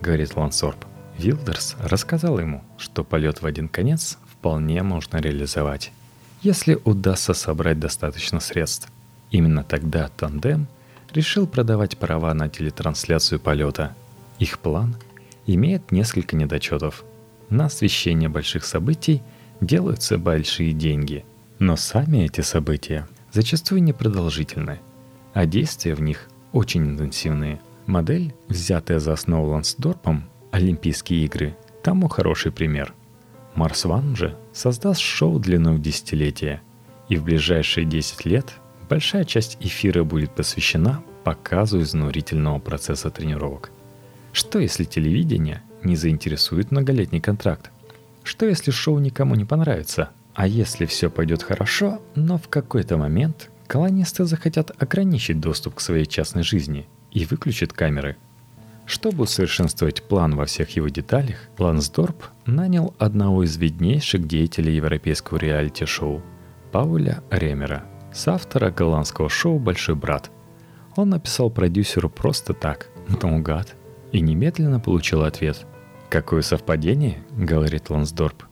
говорит 0.00 0.34
Лансорб. 0.34 0.84
Вилдерс 1.18 1.76
рассказал 1.78 2.38
ему, 2.38 2.64
что 2.78 3.04
полет 3.04 3.42
в 3.42 3.46
один 3.46 3.68
конец 3.68 4.18
вполне 4.26 4.82
можно 4.82 5.18
реализовать, 5.18 5.92
если 6.40 6.78
удастся 6.84 7.34
собрать 7.34 7.78
достаточно 7.78 8.40
средств. 8.40 8.90
Именно 9.30 9.62
тогда 9.62 10.08
Тандем 10.08 10.66
решил 11.12 11.46
продавать 11.46 11.98
права 11.98 12.32
на 12.34 12.48
телетрансляцию 12.48 13.40
полета. 13.40 13.94
Их 14.38 14.58
план 14.58 14.96
имеет 15.46 15.92
несколько 15.92 16.36
недочетов. 16.36 17.04
На 17.48 17.66
освещение 17.66 18.28
больших 18.28 18.64
событий– 18.64 19.22
делаются 19.60 20.18
большие 20.18 20.72
деньги. 20.72 21.24
Но 21.58 21.76
сами 21.76 22.24
эти 22.24 22.40
события 22.40 23.06
зачастую 23.32 23.82
непродолжительны, 23.82 24.80
а 25.34 25.46
действия 25.46 25.94
в 25.94 26.00
них 26.00 26.28
очень 26.52 26.86
интенсивные. 26.86 27.60
Модель, 27.86 28.34
взятая 28.48 28.98
за 28.98 29.12
основу 29.12 29.50
Лансдорпом, 29.50 30.24
Олимпийские 30.52 31.24
игры, 31.24 31.56
тому 31.82 32.08
хороший 32.08 32.52
пример. 32.52 32.94
Марс 33.54 33.84
Ван 33.84 34.16
же 34.16 34.36
создаст 34.52 35.00
шоу 35.00 35.38
длиной 35.38 35.74
в 35.74 35.82
десятилетия, 35.82 36.62
и 37.08 37.16
в 37.16 37.24
ближайшие 37.24 37.84
10 37.84 38.24
лет 38.24 38.52
большая 38.90 39.24
часть 39.24 39.56
эфира 39.60 40.02
будет 40.02 40.34
посвящена 40.34 41.02
показу 41.24 41.80
изнурительного 41.80 42.58
процесса 42.58 43.08
тренировок. 43.10 43.70
Что 44.32 44.58
если 44.58 44.84
телевидение 44.84 45.62
не 45.84 45.96
заинтересует 45.96 46.72
многолетний 46.72 47.20
контракт? 47.20 47.70
Что 48.24 48.46
если 48.46 48.72
шоу 48.72 48.98
никому 48.98 49.36
не 49.36 49.44
понравится? 49.44 50.10
А 50.34 50.46
если 50.46 50.86
все 50.86 51.08
пойдет 51.08 51.42
хорошо, 51.42 52.02
но 52.14 52.36
в 52.36 52.48
какой-то 52.48 52.96
момент 52.96 53.50
колонисты 53.66 54.24
захотят 54.24 54.72
ограничить 54.82 55.40
доступ 55.40 55.76
к 55.76 55.80
своей 55.80 56.06
частной 56.06 56.42
жизни 56.42 56.86
и 57.12 57.24
выключат 57.24 57.72
камеры. 57.72 58.16
Чтобы 58.86 59.22
усовершенствовать 59.22 60.02
план 60.02 60.34
во 60.34 60.46
всех 60.46 60.70
его 60.70 60.88
деталях, 60.88 61.36
Лансдорп 61.58 62.24
нанял 62.44 62.94
одного 62.98 63.44
из 63.44 63.56
виднейших 63.56 64.26
деятелей 64.26 64.74
европейского 64.74 65.38
реалити-шоу– 65.38 66.22
Пауля 66.72 67.22
Ремера, 67.30 67.84
соавтора 68.12 68.70
голландского 68.70 69.28
шоу 69.28 69.58
«Большой 69.58 69.94
брат», 69.94 70.30
Он 70.96 71.10
написал 71.10 71.50
продюсеру 71.50 72.10
просто 72.10 72.52
так, 72.52 72.88
наугад, 73.22 73.76
и 74.12 74.20
немедленно 74.20 74.80
получил 74.80 75.22
ответ. 75.22 75.66
«Какое 76.08 76.42
совпадение?»— 76.42 77.22
говорит 77.30 77.90
Лансдорп. 77.90 78.44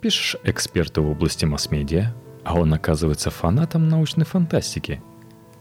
«Пишешь 0.00 0.36
эксперту 0.42 1.02
в 1.02 1.10
области 1.10 1.44
масс-медиа, 1.44 2.12
а 2.44 2.54
он 2.58 2.74
оказывается 2.74 3.30
фанатом 3.30 3.88
научной 3.88 4.24
фантастики. 4.24 5.00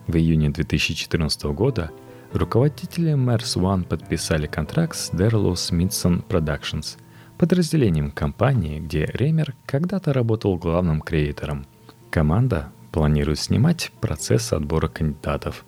В 0.08 0.16
июне 0.16 0.50
2014 0.50 1.44
года 1.54 1.92
руководители 2.34 3.14
Mers 3.14 3.56
One 3.56 3.86
подписали 3.86 4.48
контракт 4.48 4.98
с 4.98 5.12
Derlo 5.12 5.54
Smithson 5.54 6.26
Productions, 6.28 6.98
подразделением 7.38 8.12
компании, 8.12 8.80
где 8.80 9.06
Ремер 9.06 9.54
когда-то 9.66 10.12
работал 10.12 10.58
главным 10.58 11.00
креатором. 11.00 11.66
Команда 12.10 12.72
планирует 12.94 13.40
снимать 13.40 13.92
процесс 14.00 14.54
отбора 14.54 14.88
кандидатов. 14.88 15.66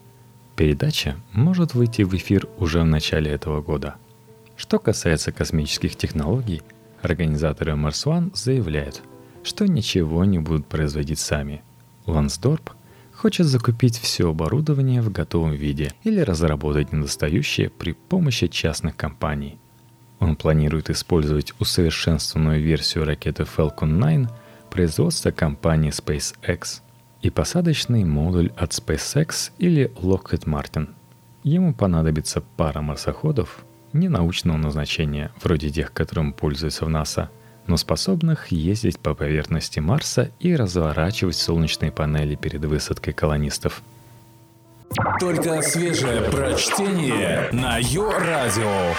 Передача 0.55 1.17
может 1.33 1.73
выйти 1.73 2.03
в 2.03 2.15
эфир 2.15 2.47
уже 2.57 2.79
в 2.79 2.85
начале 2.85 3.31
этого 3.31 3.61
года. 3.61 3.95
Что 4.55 4.79
касается 4.79 5.33
космических 5.33 5.97
технологий, 5.97 6.61
организаторы 7.01 7.73
Mars 7.73 8.05
One 8.05 8.31
заявляют– 8.33 9.01
что 9.45 9.67
ничего 9.67 10.25
не 10.25 10.39
будут 10.39 10.65
производить 10.65 11.19
сами. 11.19 11.61
Лансдорп 12.07 12.71
хочет 13.13 13.45
закупить 13.45 13.97
все 13.97 14.29
оборудование 14.29 15.01
в 15.01 15.11
готовом 15.11 15.53
виде 15.53 15.93
или 16.03 16.19
разработать 16.19 16.91
недостающее 16.91 17.69
при 17.69 17.93
помощи 17.93 18.47
частных 18.47 18.95
компаний. 18.95 19.59
Он 20.19 20.35
планирует 20.35 20.89
использовать 20.89 21.53
усовершенствованную 21.59 22.61
версию 22.61 23.05
ракеты 23.05 23.43
Falcon 23.43 24.01
9 24.01 24.29
производства 24.71 25.29
компании 25.29 25.91
SpaceX 25.91 26.81
и 27.25 27.29
посадочный 27.29 28.03
модуль 28.03 28.51
от 28.55 28.71
SpaceX 28.71 29.51
или 29.57 29.91
Lockheed 29.95 30.45
Martin. 30.45 30.89
Ему 31.43 31.73
понадобится 31.73 32.41
пара 32.41 32.81
марсоходов 32.81 33.65
ненаучного 33.93 34.57
назначения, 34.57 35.31
вроде 35.43 35.69
тех, 35.69 35.91
которым 35.91 36.33
пользуются 36.33 36.85
в 36.85 36.89
НАСА– 36.89 37.29
но 37.67 37.77
способных 37.77 38.51
ездить 38.51 38.99
по 38.99 39.13
поверхности 39.13 39.79
Марса 39.79 40.31
и 40.39 40.55
разворачивать 40.55 41.35
солнечные 41.35 41.91
панели 41.91 42.35
перед 42.35 42.63
высадкой 42.63 43.13
колонистов. 43.13 43.81
Только 45.19 45.61
свежее 45.61 46.21
прочтение 46.29 47.49
на 47.51 47.79
Йо-Радио. 47.79 48.93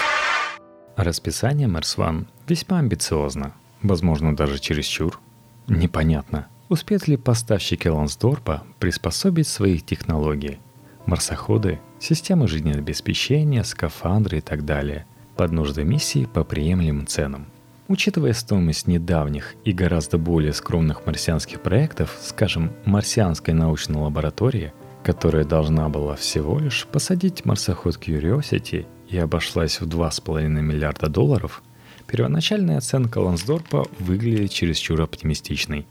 Расписание 0.97 1.69
Марс 1.69 1.97
Ван 1.97 2.27
весьма 2.49 2.79
амбициозно, 2.79 3.53
возможно, 3.83 4.35
даже 4.35 4.59
чересчур. 4.59 5.21
Непонятно, 5.69 6.49
успеют 6.69 7.09
ли 7.09 7.17
поставщики 7.17 7.89
Лансдорпа 7.89 8.65
приспособить 8.79 9.49
свои 9.49 9.79
технологии. 9.79 10.59
Марсоходы, 11.07 11.81
системы 11.99 12.49
жизнеобеспечения, 12.49 13.63
скафандры 13.63 14.39
и 14.39 14.41
так 14.41 14.65
далее 14.65 15.07
под 15.37 15.53
нужды 15.53 15.85
миссии 15.85 16.27
по 16.33 16.45
приемлемым 16.45 17.07
ценам– 17.07 17.47
Учитывая 17.89 18.33
стоимость 18.33 18.89
недавних 18.89 19.55
и 19.65 19.71
гораздо 19.71 20.19
более 20.19 20.53
скромных 20.53 21.07
марсианских 21.07 21.61
проектов, 21.61 22.19
скажем, 22.21 22.73
марсианской 22.85 23.55
научной 23.55 24.03
лаборатории, 24.03 24.73
которая 25.05 25.45
должна 25.45 25.89
была 25.89 26.17
всего 26.17 26.59
лишь 26.59 26.85
посадить 26.87 27.45
марсоход 27.45 27.97
Curiosity 27.97 28.87
и 29.09 29.19
обошлась 29.19 29.81
в 29.81 29.87
2,5 29.87 30.49
миллиарда 30.49 31.09
долларов, 31.09 31.63
первоначальная 32.09 32.79
оценка 32.79 33.19
Лансдорпа 33.19 33.87
выглядит 34.01 34.51
чересчур 34.51 35.01
оптимистичной. 35.01 35.87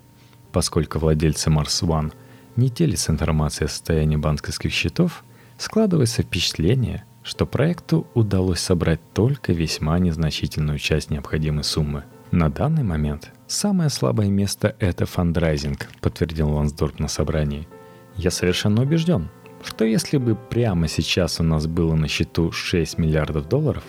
Поскольку 0.56 1.00
владельцы 1.00 1.50
Mars 1.50 1.84
One 1.84 2.14
не 2.56 2.70
делятся 2.70 3.12
информацией 3.12 3.66
о 3.66 3.70
состоянии 3.70 4.16
банковских 4.16 4.72
счетов, 4.72 5.26
складывается 5.58 6.22
впечатление– 6.22 7.04
что 7.26 7.46
проекту 7.46 8.08
удалось 8.14 8.60
собрать 8.60 9.02
только 9.14 9.52
весьма 9.52 10.00
незначительную 10.00 10.78
часть 10.78 11.10
необходимой 11.10 11.66
суммы. 11.66 12.04
На 12.32 12.50
данный 12.50 12.84
момент 12.84 13.34
самое 13.48 13.90
слабое 13.90 14.28
место– 14.30 14.76
это 14.80 15.06
фандрайзинг, 15.06 15.90
подтвердил 16.00 16.52
Лансдорп 16.52 17.00
на 17.00 17.10
собрании. 17.10 17.68
Я 18.16 18.32
совершенно 18.32 18.84
убежден, 18.84 19.28
что 19.62 19.84
если 19.84 20.18
бы 20.18 20.36
прямо 20.36 20.88
сейчас 20.88 21.42
у 21.42 21.44
нас 21.44 21.68
было 21.68 21.96
на 21.96 22.08
счету 22.08 22.54
6 22.54 22.98
миллиардов 22.98 23.50
долларов, 23.50 23.84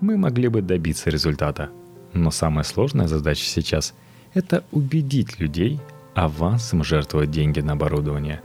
мы 0.00 0.18
могли 0.18 0.48
бы 0.48 0.60
добиться 0.60 1.08
результата. 1.08 1.70
Но 2.12 2.30
самая 2.30 2.64
сложная 2.64 3.06
задача 3.06 3.44
сейчас– 3.44 3.94
это 4.34 4.64
убедить 4.70 5.40
людей 5.40 5.80
авансом 6.14 6.84
жертвовать 6.84 7.30
деньги 7.30 7.60
на 7.60 7.72
оборудование. 7.72 8.42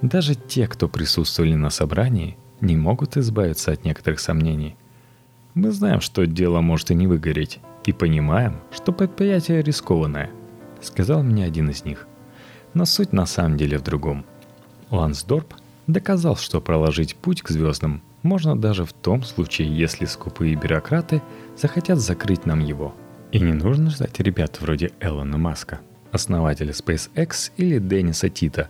Даже 0.00 0.34
те, 0.34 0.66
кто 0.66 0.88
присутствовали 0.88 1.54
на 1.54 1.70
собрании, 1.70 2.36
не 2.60 2.76
могут 2.76 3.16
избавиться 3.16 3.72
от 3.72 3.84
некоторых 3.84 4.20
сомнений. 4.20 4.76
Мы 5.54 5.70
знаем, 5.70 6.00
что 6.00 6.26
дело 6.26 6.60
может 6.60 6.90
и 6.90 6.94
не 6.94 7.06
выгореть, 7.06 7.60
и 7.84 7.92
понимаем, 7.92 8.60
что 8.70 8.92
предприятие 8.92 9.62
рискованное, 9.62 10.30
сказал 10.80 11.22
мне 11.22 11.44
один 11.44 11.70
из 11.70 11.84
них. 11.84 12.06
Но 12.74 12.84
суть 12.84 13.12
на 13.12 13.26
самом 13.26 13.56
деле 13.56 13.78
в 13.78 13.82
другом. 13.82 14.24
Лансдорп 14.90 15.54
доказал, 15.86 16.36
что 16.36 16.60
проложить 16.60 17.16
путь 17.16 17.42
к 17.42 17.50
звездам 17.50 18.02
можно 18.22 18.56
даже 18.56 18.84
в 18.84 18.92
том 18.92 19.22
случае, 19.22 19.76
если 19.76 20.04
скупые 20.06 20.54
бюрократы 20.54 21.22
захотят 21.56 21.98
закрыть 21.98 22.46
нам 22.46 22.60
его. 22.60 22.94
И 23.32 23.40
не 23.40 23.52
нужно 23.52 23.90
ждать 23.90 24.20
ребят 24.20 24.60
вроде 24.60 24.92
Элона 25.00 25.38
Маска, 25.38 25.80
основателя 26.12 26.72
SpaceX 26.72 27.50
или 27.56 27.78
Денниса 27.78 28.28
Тита, 28.28 28.68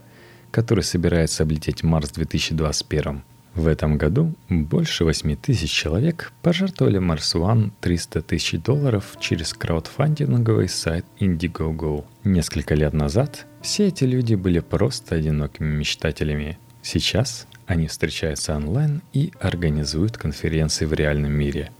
который 0.49 0.83
собирается 0.83 1.43
облететь 1.43 1.83
Марс 1.83 2.09
в 2.09 2.13
2021 2.15 3.23
в 3.55 3.67
этом 3.67 3.97
году 3.97 4.33
больше 4.49 5.05
8 5.05 5.35
тысяч 5.35 5.71
человек 5.71 6.31
пожертвовали 6.41 6.99
Mars 6.99 7.35
One 7.35 7.71
300 7.81 8.21
тысяч 8.23 8.59
долларов 8.59 9.15
через 9.19 9.53
краудфандинговый 9.53 10.67
сайт 10.67 11.05
Indiegogo. 11.19 12.05
Несколько 12.23 12.73
лет 12.73 12.93
назад 12.93 13.45
все 13.61 13.87
эти 13.87 14.05
люди 14.05 14.33
были 14.35 14.59
просто 14.59 15.15
одинокими 15.15 15.67
мечтателями. 15.67 16.57
Сейчас 16.81 17.47
они 17.67 17.87
встречаются 17.87 18.55
онлайн 18.55 19.03
и 19.13 19.31
организуют 19.39 20.17
конференции 20.17 20.85
в 20.85 20.93
реальном 20.93 21.31
мире. 21.31 21.71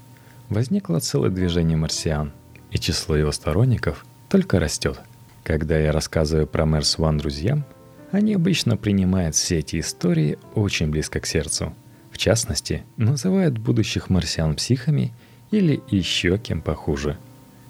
Возникло 0.50 1.00
целое 1.00 1.32
движение 1.32 1.76
марсиан, 1.76 2.32
и 2.70 2.78
число 2.78 3.16
его 3.16 3.32
сторонников 3.32 4.06
только 4.30 4.60
растет. 4.60 5.00
Когда 5.44 5.78
я 5.78 5.92
рассказываю 5.92 6.48
про 6.48 6.64
Mars 6.64 6.98
One 6.98 7.18
друзьям, 7.18 7.66
они 8.12 8.34
обычно 8.36 8.78
принимают 8.78 9.36
все 9.36 9.60
эти 9.60 9.80
истории 9.80 10.38
очень 10.56 10.90
близко 10.90 11.20
к 11.20 11.26
сердцу. 11.26 11.74
В 12.12 12.18
частности, 12.18 12.84
называют 12.96 13.58
будущих 13.58 14.10
марсиан 14.10 14.56
психами 14.56 15.12
или 15.52 15.82
еще 15.90 16.38
кем 16.38 16.62
похуже. 16.62 17.18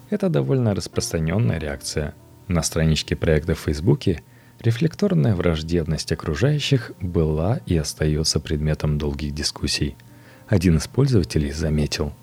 Это 0.09 0.29
довольно 0.29 0.75
распространенная 0.75 1.57
реакция. 1.57 2.13
На 2.47 2.61
страничке 2.61 3.15
проекта 3.15 3.55
в 3.55 3.59
Фейсбуке 3.59 4.21
рефлекторная 4.59 5.33
враждебность 5.33 6.11
окружающих 6.11 6.91
была 6.99 7.61
и 7.65 7.75
остается 7.75 8.39
предметом 8.39 8.97
долгих 8.97 9.33
дискуссий. 9.33 9.95
Один 10.47 10.77
из 10.77 10.87
пользователей 10.87 11.51
заметил. 11.51 12.13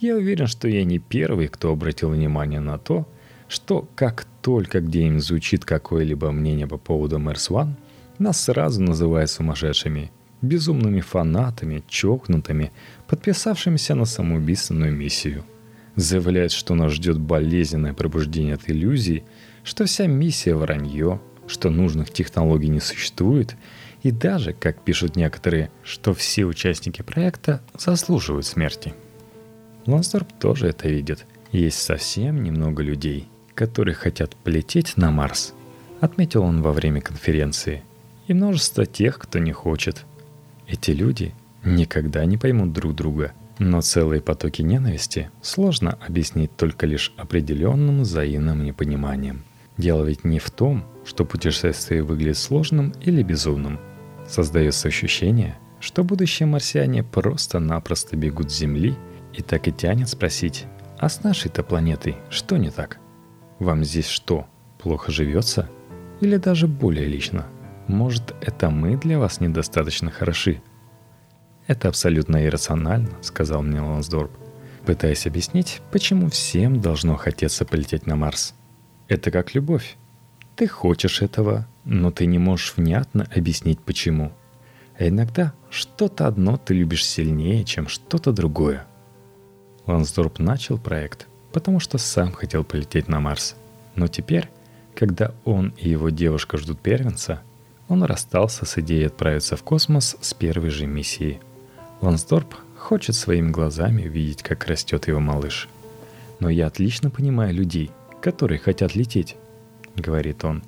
Я 0.00 0.16
уверен, 0.16 0.48
что 0.48 0.68
я 0.68 0.84
не 0.84 0.98
первый, 0.98 1.48
кто 1.48 1.70
обратил 1.70 2.10
внимание 2.10 2.60
на 2.60 2.78
то, 2.78 3.08
что 3.54 3.88
как 3.94 4.26
только 4.42 4.80
где-нибудь 4.80 5.22
звучит 5.22 5.64
какое-либо 5.64 6.32
мнение 6.32 6.66
по 6.66 6.76
поводу 6.76 7.18
Mers 7.18 7.50
One, 7.50 7.74
нас 8.18 8.40
сразу 8.40 8.82
называют 8.82 9.30
сумасшедшими, 9.30 10.10
безумными 10.42 11.00
фанатами, 11.00 11.84
чокнутыми, 11.88 12.72
подписавшимися 13.06 13.94
на 13.94 14.06
самоубийственную 14.06 14.92
миссию. 14.92 15.44
Заявляют, 15.94 16.50
что 16.50 16.74
нас 16.74 16.92
ждет 16.92 17.20
болезненное 17.20 17.94
пробуждение 17.94 18.54
от 18.54 18.68
иллюзий, 18.68 19.22
что 19.62 19.84
вся 19.84 20.08
миссия 20.08 20.56
вранье, 20.56 21.20
что 21.46 21.70
нужных 21.70 22.10
технологий 22.10 22.68
не 22.68 22.80
существует, 22.80 23.56
и 24.02 24.10
даже, 24.10 24.52
как 24.52 24.82
пишут 24.82 25.14
некоторые, 25.14 25.70
что 25.84 26.12
все 26.12 26.44
участники 26.44 27.02
проекта 27.02 27.62
заслуживают 27.78 28.46
смерти. 28.46 28.94
Лансдорп 29.86 30.32
тоже 30.40 30.66
это 30.66 30.88
видит. 30.88 31.24
Есть 31.52 31.80
совсем 31.80 32.42
немного 32.42 32.82
людей– 32.82 33.28
которые 33.54 33.94
хотят 33.94 34.36
полететь 34.36 34.96
на 34.96 35.10
Марс, 35.10 35.54
отметил 36.00 36.42
он 36.42 36.62
во 36.62 36.72
время 36.72 37.00
конференции, 37.00 37.82
и 38.26 38.34
множество 38.34 38.86
тех, 38.86 39.18
кто 39.18 39.38
не 39.38 39.52
хочет. 39.52 40.04
Эти 40.66 40.90
люди 40.90 41.34
никогда 41.64 42.24
не 42.24 42.36
поймут 42.36 42.72
друг 42.72 42.94
друга, 42.94 43.32
но 43.58 43.80
целые 43.80 44.20
потоки 44.20 44.62
ненависти 44.62 45.30
сложно 45.42 45.98
объяснить 46.06 46.56
только 46.56 46.86
лишь 46.86 47.12
определенным 47.16 48.02
взаимным 48.02 48.64
непониманием. 48.64 49.44
Дело 49.76 50.04
ведь 50.04 50.24
не 50.24 50.38
в 50.38 50.50
том, 50.50 50.84
что 51.04 51.24
путешествие 51.24 52.02
выглядит 52.02 52.38
сложным 52.38 52.92
или 53.00 53.22
безумным. 53.22 53.78
Создается 54.28 54.88
ощущение, 54.88 55.58
что 55.80 56.02
будущие 56.02 56.46
марсиане 56.46 57.02
просто-напросто 57.02 58.16
бегут 58.16 58.50
с 58.50 58.58
Земли 58.58 58.94
и 59.34 59.42
так 59.42 59.68
и 59.68 59.72
тянет 59.72 60.08
спросить, 60.08 60.64
а 60.98 61.08
с 61.08 61.22
нашей-то 61.22 61.62
планетой 61.62 62.16
что 62.30 62.56
не 62.56 62.70
так? 62.70 62.98
Вам 63.58 63.84
здесь 63.84 64.08
что, 64.08 64.46
плохо 64.78 65.12
живется? 65.12 65.68
Или 66.20 66.36
даже 66.36 66.66
более 66.66 67.06
лично? 67.06 67.46
Может, 67.86 68.34
это 68.40 68.70
мы 68.70 68.96
для 68.96 69.18
вас 69.18 69.40
недостаточно 69.40 70.10
хороши? 70.10 70.62
«Это 71.66 71.88
абсолютно 71.88 72.44
иррационально»,— 72.44 73.10
сказал 73.22 73.62
мне 73.62 73.80
Лансдорп, 73.80 74.30
пытаясь 74.84 75.26
объяснить, 75.26 75.80
почему 75.92 76.28
всем 76.28 76.80
должно 76.80 77.16
хотеться 77.16 77.64
полететь 77.64 78.06
на 78.06 78.16
Марс. 78.16 78.54
«Это 79.08 79.30
как 79.30 79.54
любовь. 79.54 79.96
Ты 80.56 80.68
хочешь 80.68 81.22
этого, 81.22 81.66
но 81.84 82.10
ты 82.10 82.26
не 82.26 82.38
можешь 82.38 82.74
внятно 82.76 83.26
объяснить 83.34 83.80
почему. 83.80 84.32
А 84.98 85.08
иногда 85.08 85.54
что-то 85.70 86.26
одно 86.26 86.56
ты 86.56 86.74
любишь 86.74 87.04
сильнее, 87.04 87.64
чем 87.64 87.88
что-то 87.88 88.32
другое. 88.32 88.86
Лансдорп 89.86 90.38
начал 90.38 90.78
проект, 90.78 91.26
потому 91.54 91.80
что 91.80 91.96
сам 91.96 92.32
хотел 92.32 92.64
полететь 92.64 93.08
на 93.08 93.20
Марс. 93.20 93.56
Но 93.94 94.08
теперь, 94.08 94.50
когда 94.94 95.32
он 95.46 95.72
и 95.78 95.88
его 95.88 96.10
девушка 96.10 96.58
ждут 96.58 96.80
первенца, 96.80 97.40
он 97.88 98.02
расстался 98.02 98.66
с 98.66 98.76
идеей 98.78 99.06
отправиться 99.06 99.56
в 99.56 99.62
космос 99.62 100.16
с 100.20 100.34
первой 100.34 100.68
же 100.68 100.86
миссией. 100.86 101.40
Лансдорп 102.02 102.54
хочет 102.76 103.14
своими 103.14 103.50
глазами 103.50 104.06
увидеть, 104.06 104.42
как 104.42 104.66
растет 104.66 105.08
его 105.08 105.20
малыш. 105.20 105.70
Но 106.40 106.50
я 106.50 106.66
отлично 106.66 107.08
понимаю 107.08 107.54
людей, 107.54 107.90
которые 108.20 108.58
хотят 108.58 108.94
лететь.— 108.94 109.36
говорит 109.96 110.44
он. 110.44 110.62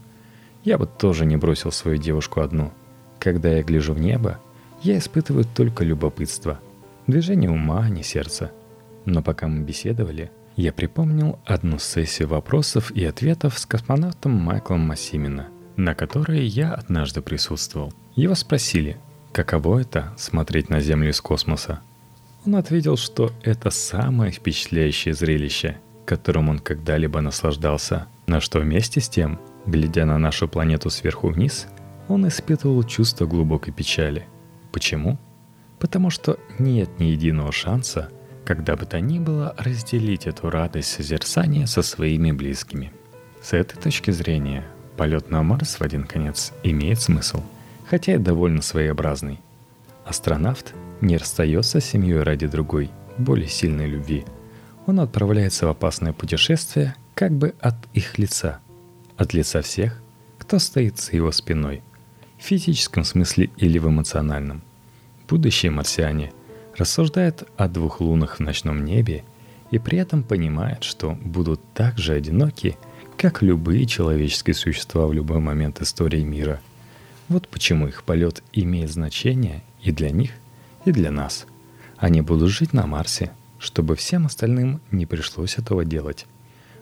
«Я 0.64 0.78
бы 0.78 0.86
тоже 0.86 1.26
не 1.26 1.36
бросил 1.36 1.72
свою 1.72 1.98
девушку 1.98 2.40
одну. 2.40 2.72
Когда 3.18 3.50
я 3.50 3.62
гляжу 3.62 3.92
в 3.92 3.98
небо, 3.98 4.38
я 4.82 4.98
испытываю 4.98 5.44
только 5.44 5.84
любопытство. 5.84 6.60
Движение 7.06 7.50
ума, 7.50 7.82
а 7.84 7.88
не 7.88 8.02
сердца. 8.02 8.52
Но 9.04 9.22
пока 9.22 9.48
мы 9.48 9.62
беседовали, 9.64 10.30
я 10.56 10.72
припомнил 10.72 11.38
одну 11.44 11.78
сессию 11.78 12.28
вопросов 12.28 12.90
и 12.90 13.04
ответов 13.04 13.58
с 13.58 13.66
космонавтом 13.66 14.32
Майклом 14.32 14.80
Массимина, 14.80 15.48
на 15.76 15.94
которой 15.94 16.44
я 16.44 16.72
однажды 16.72 17.22
присутствовал. 17.22 17.92
Его 18.14 18.34
спросили, 18.34 18.98
каково 19.32 19.80
это— 19.80 20.12
смотреть 20.16 20.70
на 20.70 20.80
Землю 20.80 21.10
из 21.10 21.20
космоса. 21.20 21.80
Он 22.44 22.56
ответил, 22.56 22.96
что 22.96 23.32
это 23.42 23.70
самое 23.70 24.32
впечатляющее 24.32 25.14
зрелище, 25.14 25.78
которым 26.06 26.48
он 26.48 26.58
когда-либо 26.58 27.20
наслаждался— 27.20 28.06
на 28.26 28.40
что 28.40 28.58
вместе 28.58 29.00
с 29.00 29.08
тем, 29.08 29.38
глядя 29.66 30.04
на 30.04 30.18
нашу 30.18 30.48
планету 30.48 30.90
сверху 30.90 31.28
вниз, 31.28 31.68
он 32.08 32.26
испытывал 32.26 32.82
чувство 32.82 33.26
глубокой 33.26 33.72
печали. 33.72 34.26
Почему? 34.72 35.18
Потому 35.78 36.10
что 36.10 36.38
нет 36.58 36.98
ни 36.98 37.04
единого 37.04 37.52
шанса, 37.52 38.10
когда 38.46 38.76
бы 38.76 38.86
то 38.86 39.00
ни 39.00 39.18
было, 39.18 39.54
разделить 39.58 40.26
эту 40.26 40.48
радость 40.48 40.92
созерцания 40.92 41.66
со 41.66 41.82
своими 41.82 42.30
близкими. 42.30 42.92
С 43.42 43.52
этой 43.52 43.76
точки 43.76 44.12
зрения, 44.12 44.64
полет 44.96 45.30
на 45.30 45.42
Марс 45.42 45.78
в 45.78 45.82
один 45.82 46.04
конец 46.04 46.52
имеет 46.62 47.00
смысл, 47.00 47.42
хотя 47.90 48.14
и 48.14 48.18
довольно 48.18 48.62
своеобразный. 48.62 49.40
Астронавт 50.04 50.74
не 51.00 51.16
расстается 51.16 51.80
с 51.80 51.84
семьей 51.84 52.22
ради 52.22 52.46
другой, 52.46 52.90
более 53.18 53.48
сильной 53.48 53.88
любви. 53.88 54.24
Он 54.86 55.00
отправляется 55.00 55.66
в 55.66 55.70
опасное 55.70 56.12
путешествие 56.12 56.94
как 57.14 57.32
бы 57.32 57.54
от 57.60 57.74
их 57.94 58.16
лица, 58.16 58.60
от 59.16 59.34
лица 59.34 59.60
всех, 59.60 60.00
кто 60.38 60.60
стоит 60.60 61.00
за 61.00 61.16
его 61.16 61.32
спиной, 61.32 61.82
в 62.38 62.44
физическом 62.44 63.02
смысле 63.02 63.50
или 63.56 63.78
в 63.78 63.88
эмоциональном. 63.88 64.62
Будущие 65.28 65.72
марсиане 65.72 66.32
рассуждают 66.76 67.44
о 67.56 67.68
двух 67.68 68.00
лунах 68.00 68.36
в 68.36 68.40
ночном 68.40 68.84
небе 68.84 69.24
и 69.70 69.78
при 69.78 69.98
этом 69.98 70.22
понимают, 70.22 70.84
что 70.84 71.12
будут 71.22 71.60
так 71.74 71.98
же 71.98 72.14
одиноки, 72.14 72.76
как 73.16 73.42
любые 73.42 73.86
человеческие 73.86 74.54
существа 74.54 75.06
в 75.06 75.12
любой 75.12 75.38
момент 75.38 75.80
истории 75.80 76.22
мира. 76.22 76.60
Вот 77.28 77.48
почему 77.48 77.88
их 77.88 78.04
полет 78.04 78.42
имеет 78.52 78.90
значение 78.90 79.62
и 79.82 79.90
для 79.90 80.10
них, 80.10 80.30
и 80.84 80.92
для 80.92 81.10
нас. 81.10 81.46
Они 81.96 82.20
будут 82.20 82.50
жить 82.50 82.72
на 82.72 82.86
Марсе, 82.86 83.32
чтобы 83.58 83.96
всем 83.96 84.26
остальным 84.26 84.80
не 84.90 85.06
пришлось 85.06 85.58
этого 85.58 85.84
делать. 85.84 86.26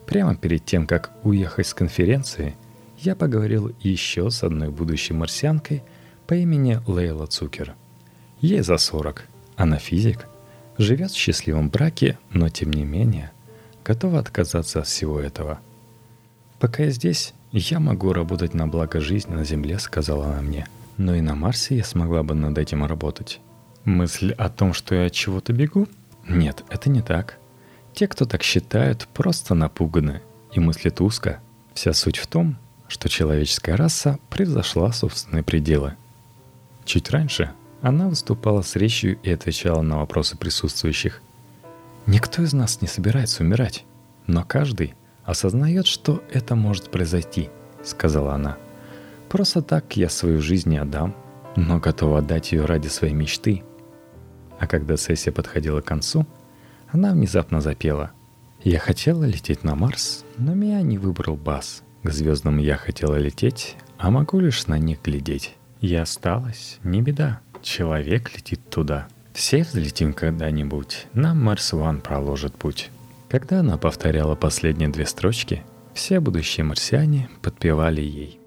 Прямо 0.06 0.36
перед 0.36 0.64
тем, 0.64 0.86
как 0.86 1.12
уехать 1.22 1.66
с 1.66 1.74
конференции, 1.74 2.56
я 2.98 3.14
поговорил 3.14 3.74
еще 3.80 4.30
с 4.30 4.42
одной 4.42 4.68
будущей 4.68 5.14
марсианкой 5.14 5.82
по 6.26 6.34
имени 6.34 6.80
Лейла 6.86 7.26
Цукер. 7.26 7.74
Ей 8.40 8.60
за 8.60 8.76
40, 8.76 9.26
она 9.56 9.78
физик, 9.78 10.26
живет 10.78 11.10
в 11.10 11.16
счастливом 11.16 11.68
браке, 11.68 12.18
но 12.30 12.48
тем 12.48 12.72
не 12.72 12.84
менее 12.84 13.30
готова 13.84 14.18
отказаться 14.18 14.80
от 14.80 14.86
всего 14.86 15.20
этого. 15.20 15.60
«Пока 16.58 16.84
я 16.84 16.90
здесь, 16.90 17.34
я 17.52 17.80
могу 17.80 18.12
работать 18.12 18.54
на 18.54 18.66
благо 18.66 19.00
жизни 19.00 19.34
на 19.34 19.44
Земле»,— 19.44 19.78
сказала 19.80 20.26
она 20.26 20.40
мне. 20.40 20.66
«Но 20.96 21.14
и 21.14 21.20
на 21.20 21.34
Марсе 21.34 21.76
я 21.76 21.84
смогла 21.84 22.22
бы 22.22 22.34
над 22.34 22.56
этим 22.56 22.84
работать». 22.84 23.40
Мысль 23.84 24.32
о 24.32 24.48
том, 24.48 24.72
что 24.72 24.94
я 24.94 25.06
от 25.06 25.12
чего-то 25.12 25.52
бегу? 25.52 25.86
Нет, 26.26 26.64
это 26.70 26.88
не 26.88 27.02
так. 27.02 27.38
Те, 27.92 28.08
кто 28.08 28.24
так 28.24 28.42
считают, 28.42 29.06
просто 29.12 29.54
напуганы 29.54 30.22
и 30.52 30.60
мыслят 30.60 31.02
узко. 31.02 31.40
Вся 31.74 31.92
суть 31.92 32.16
в 32.16 32.26
том, 32.26 32.56
что 32.88 33.10
человеческая 33.10 33.76
раса 33.76 34.18
превзошла 34.30 34.90
собственные 34.92 35.42
пределы. 35.42 35.94
Чуть 36.86 37.10
раньше 37.10 37.50
она 37.84 38.08
выступала 38.08 38.62
с 38.62 38.76
речью 38.76 39.18
и 39.22 39.30
отвечала 39.30 39.82
на 39.82 39.98
вопросы 39.98 40.36
присутствующих. 40.36 41.22
Никто 42.06 42.42
из 42.42 42.52
нас 42.52 42.82
не 42.82 42.88
собирается 42.88 43.44
умирать, 43.44 43.84
но 44.26 44.44
каждый 44.44 44.94
осознает, 45.24 45.86
что 45.86 46.22
это 46.32 46.56
может 46.56 46.90
произойти, 46.90 47.50
сказала 47.82 48.34
она. 48.34 48.56
Просто 49.28 49.62
так 49.62 49.96
я 49.96 50.08
свою 50.08 50.40
жизнь 50.40 50.70
не 50.70 50.78
отдам, 50.78 51.14
но 51.56 51.78
готова 51.78 52.18
отдать 52.18 52.52
ее 52.52 52.64
ради 52.64 52.88
своей 52.88 53.14
мечты. 53.14 53.62
А 54.58 54.66
когда 54.66 54.96
сессия 54.96 55.30
подходила 55.30 55.80
к 55.80 55.86
концу– 55.86 56.26
она 56.94 57.12
внезапно 57.12 57.60
запела. 57.60 58.12
«Я 58.62 58.78
хотела 58.78 59.24
лететь 59.24 59.64
на 59.64 59.74
Марс, 59.74 60.24
но 60.38 60.54
меня 60.54 60.80
не 60.80 60.96
выбрал 60.96 61.34
Бас. 61.34 61.82
К 62.04 62.10
звездам 62.12 62.58
я 62.58 62.76
хотела 62.76 63.16
лететь, 63.16 63.76
а 63.98 64.12
могу 64.12 64.38
лишь 64.38 64.68
на 64.68 64.78
них 64.78 65.02
глядеть. 65.02 65.56
Я 65.80 66.02
осталась, 66.02 66.78
не 66.84 67.02
беда, 67.02 67.40
человек 67.64 68.34
летит 68.36 68.60
туда. 68.70 69.08
Все 69.32 69.62
взлетим 69.62 70.12
когда-нибудь, 70.12 71.06
нам 71.12 71.42
Марс 71.42 71.72
Ван 71.72 72.00
проложит 72.00 72.54
путь». 72.54 72.90
Когда 73.28 73.60
она 73.60 73.78
повторяла 73.78 74.36
последние 74.36 74.88
две 74.90 75.06
строчки, 75.06 75.64
все 75.92 76.20
будущие 76.20 76.62
марсиане 76.62 77.28
подпевали 77.42 78.00
ей– 78.00 78.38